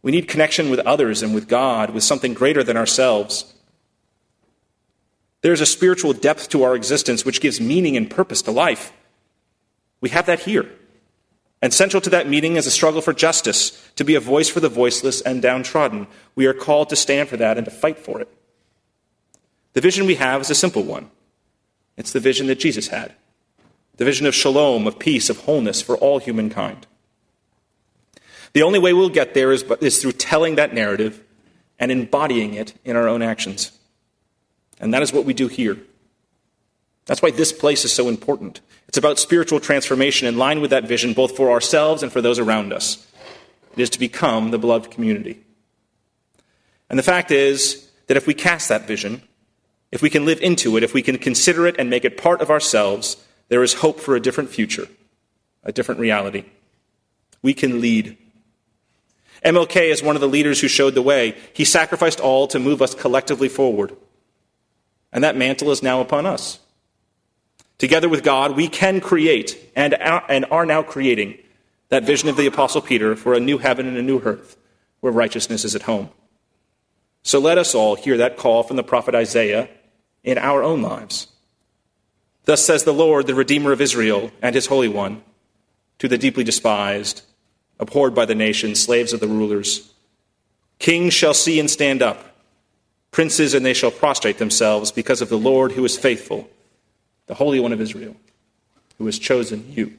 We 0.01 0.11
need 0.11 0.27
connection 0.27 0.69
with 0.69 0.79
others 0.79 1.21
and 1.21 1.35
with 1.35 1.47
God, 1.47 1.91
with 1.91 2.03
something 2.03 2.33
greater 2.33 2.63
than 2.63 2.77
ourselves. 2.77 3.53
There's 5.41 5.61
a 5.61 5.65
spiritual 5.65 6.13
depth 6.13 6.49
to 6.49 6.63
our 6.63 6.75
existence 6.75 7.25
which 7.25 7.41
gives 7.41 7.59
meaning 7.59 7.97
and 7.97 8.09
purpose 8.09 8.41
to 8.43 8.51
life. 8.51 8.93
We 10.03 10.09
have 10.09 10.25
that 10.25 10.41
here. 10.41 10.69
And 11.61 11.73
central 11.73 12.01
to 12.01 12.09
that 12.09 12.27
meeting 12.27 12.57
is 12.57 12.67
a 12.67 12.71
struggle 12.71 12.99
for 12.99 13.13
justice, 13.13 13.89
to 13.95 14.03
be 14.03 14.15
a 14.15 14.19
voice 14.19 14.49
for 14.49 14.59
the 14.59 14.67
voiceless 14.67 15.21
and 15.21 15.41
downtrodden. 15.41 16.07
We 16.35 16.45
are 16.45 16.53
called 16.53 16.89
to 16.89 16.97
stand 16.97 17.29
for 17.29 17.37
that 17.37 17.57
and 17.57 17.63
to 17.63 17.71
fight 17.71 17.97
for 17.97 18.19
it. 18.19 18.27
The 19.71 19.79
vision 19.79 20.05
we 20.05 20.15
have 20.15 20.41
is 20.41 20.49
a 20.49 20.55
simple 20.55 20.83
one 20.83 21.09
it's 21.95 22.11
the 22.11 22.19
vision 22.19 22.47
that 22.47 22.59
Jesus 22.59 22.89
had 22.89 23.15
the 23.95 24.03
vision 24.03 24.25
of 24.25 24.35
shalom, 24.35 24.87
of 24.87 24.99
peace, 24.99 25.29
of 25.29 25.37
wholeness 25.37 25.81
for 25.81 25.95
all 25.95 26.19
humankind. 26.19 26.85
The 28.51 28.63
only 28.63 28.79
way 28.79 28.91
we'll 28.91 29.07
get 29.07 29.33
there 29.33 29.53
is, 29.53 29.63
is 29.79 30.01
through 30.01 30.13
telling 30.13 30.55
that 30.55 30.73
narrative 30.73 31.23
and 31.79 31.91
embodying 31.91 32.55
it 32.55 32.73
in 32.83 32.97
our 32.97 33.07
own 33.07 33.21
actions. 33.21 33.71
And 34.81 34.93
that 34.93 35.03
is 35.03 35.13
what 35.13 35.23
we 35.23 35.33
do 35.33 35.47
here. 35.47 35.77
That's 37.05 37.21
why 37.21 37.31
this 37.31 37.53
place 37.53 37.85
is 37.85 37.93
so 37.93 38.09
important. 38.09 38.59
It's 38.93 38.97
about 38.99 39.17
spiritual 39.17 39.59
transformation 39.59 40.27
in 40.27 40.37
line 40.37 40.61
with 40.61 40.69
that 40.69 40.87
vision, 40.87 41.13
both 41.13 41.35
for 41.35 41.49
ourselves 41.49 42.03
and 42.03 42.11
for 42.11 42.21
those 42.21 42.37
around 42.37 42.71
us. 42.71 43.03
It 43.75 43.81
is 43.81 43.89
to 43.89 43.99
become 43.99 44.51
the 44.51 44.59
beloved 44.59 44.91
community. 44.91 45.43
And 46.91 46.99
the 46.99 47.01
fact 47.01 47.31
is 47.31 47.89
that 48.05 48.17
if 48.17 48.27
we 48.27 48.35
cast 48.35 48.69
that 48.69 48.85
vision, 48.85 49.23
if 49.91 50.03
we 50.03 50.11
can 50.11 50.25
live 50.25 50.39
into 50.41 50.77
it, 50.77 50.83
if 50.83 50.93
we 50.93 51.01
can 51.01 51.17
consider 51.17 51.65
it 51.65 51.75
and 51.79 51.89
make 51.89 52.05
it 52.05 52.21
part 52.21 52.39
of 52.39 52.51
ourselves, 52.51 53.17
there 53.49 53.63
is 53.63 53.73
hope 53.73 53.99
for 53.99 54.15
a 54.15 54.19
different 54.19 54.51
future, 54.51 54.87
a 55.63 55.71
different 55.71 55.99
reality. 55.99 56.45
We 57.41 57.55
can 57.55 57.81
lead. 57.81 58.15
MLK 59.43 59.89
is 59.89 60.03
one 60.03 60.15
of 60.15 60.21
the 60.21 60.27
leaders 60.27 60.61
who 60.61 60.67
showed 60.67 60.93
the 60.93 61.01
way. 61.01 61.35
He 61.51 61.65
sacrificed 61.65 62.19
all 62.19 62.45
to 62.45 62.59
move 62.59 62.79
us 62.79 62.93
collectively 62.93 63.49
forward. 63.49 63.95
And 65.11 65.23
that 65.23 65.35
mantle 65.35 65.71
is 65.71 65.81
now 65.81 65.99
upon 65.99 66.27
us. 66.27 66.59
Together 67.77 68.07
with 68.07 68.23
God, 68.23 68.55
we 68.55 68.67
can 68.67 69.01
create 69.01 69.71
and, 69.75 69.95
are 69.95 70.65
now 70.65 70.83
creating 70.83 71.37
that 71.89 72.03
vision 72.03 72.29
of 72.29 72.37
the 72.37 72.47
Apostle 72.47 72.81
Peter 72.81 73.15
for 73.15 73.33
a 73.33 73.39
new 73.39 73.57
heaven 73.57 73.87
and 73.87 73.97
a 73.97 74.01
new 74.01 74.19
earth 74.19 74.57
where 74.99 75.13
righteousness 75.13 75.65
is 75.65 75.75
at 75.75 75.83
home. 75.83 76.09
So 77.23 77.39
let 77.39 77.57
us 77.57 77.75
all 77.75 77.95
hear 77.95 78.17
that 78.17 78.37
call 78.37 78.63
from 78.63 78.77
the 78.77 78.83
prophet 78.83 79.15
Isaiah 79.15 79.69
in 80.23 80.37
our 80.37 80.63
own 80.63 80.81
lives. 80.81 81.27
Thus 82.45 82.65
says 82.65 82.83
the 82.83 82.93
Lord, 82.93 83.27
the 83.27 83.35
Redeemer 83.35 83.71
of 83.71 83.81
Israel 83.81 84.31
and 84.41 84.55
his 84.55 84.67
Holy 84.67 84.89
One, 84.89 85.23
to 85.99 86.07
the 86.07 86.17
deeply 86.17 86.43
despised, 86.43 87.21
abhorred 87.79 88.13
by 88.13 88.25
the 88.25 88.35
nations, 88.35 88.81
slaves 88.81 89.13
of 89.13 89.19
the 89.19 89.27
rulers 89.27 89.93
Kings 90.79 91.13
shall 91.13 91.33
see 91.33 91.59
and 91.61 91.69
stand 91.69 92.01
up, 92.01 92.35
princes 93.11 93.53
and 93.53 93.65
they 93.65 93.73
shall 93.73 93.91
prostrate 93.91 94.37
themselves 94.37 94.91
because 94.91 95.21
of 95.21 95.29
the 95.29 95.37
Lord 95.37 95.73
who 95.73 95.85
is 95.85 95.97
faithful 95.97 96.49
the 97.27 97.33
Holy 97.33 97.59
One 97.59 97.73
of 97.73 97.81
Israel, 97.81 98.15
who 98.97 99.05
has 99.05 99.19
chosen 99.19 99.71
you. 99.71 99.97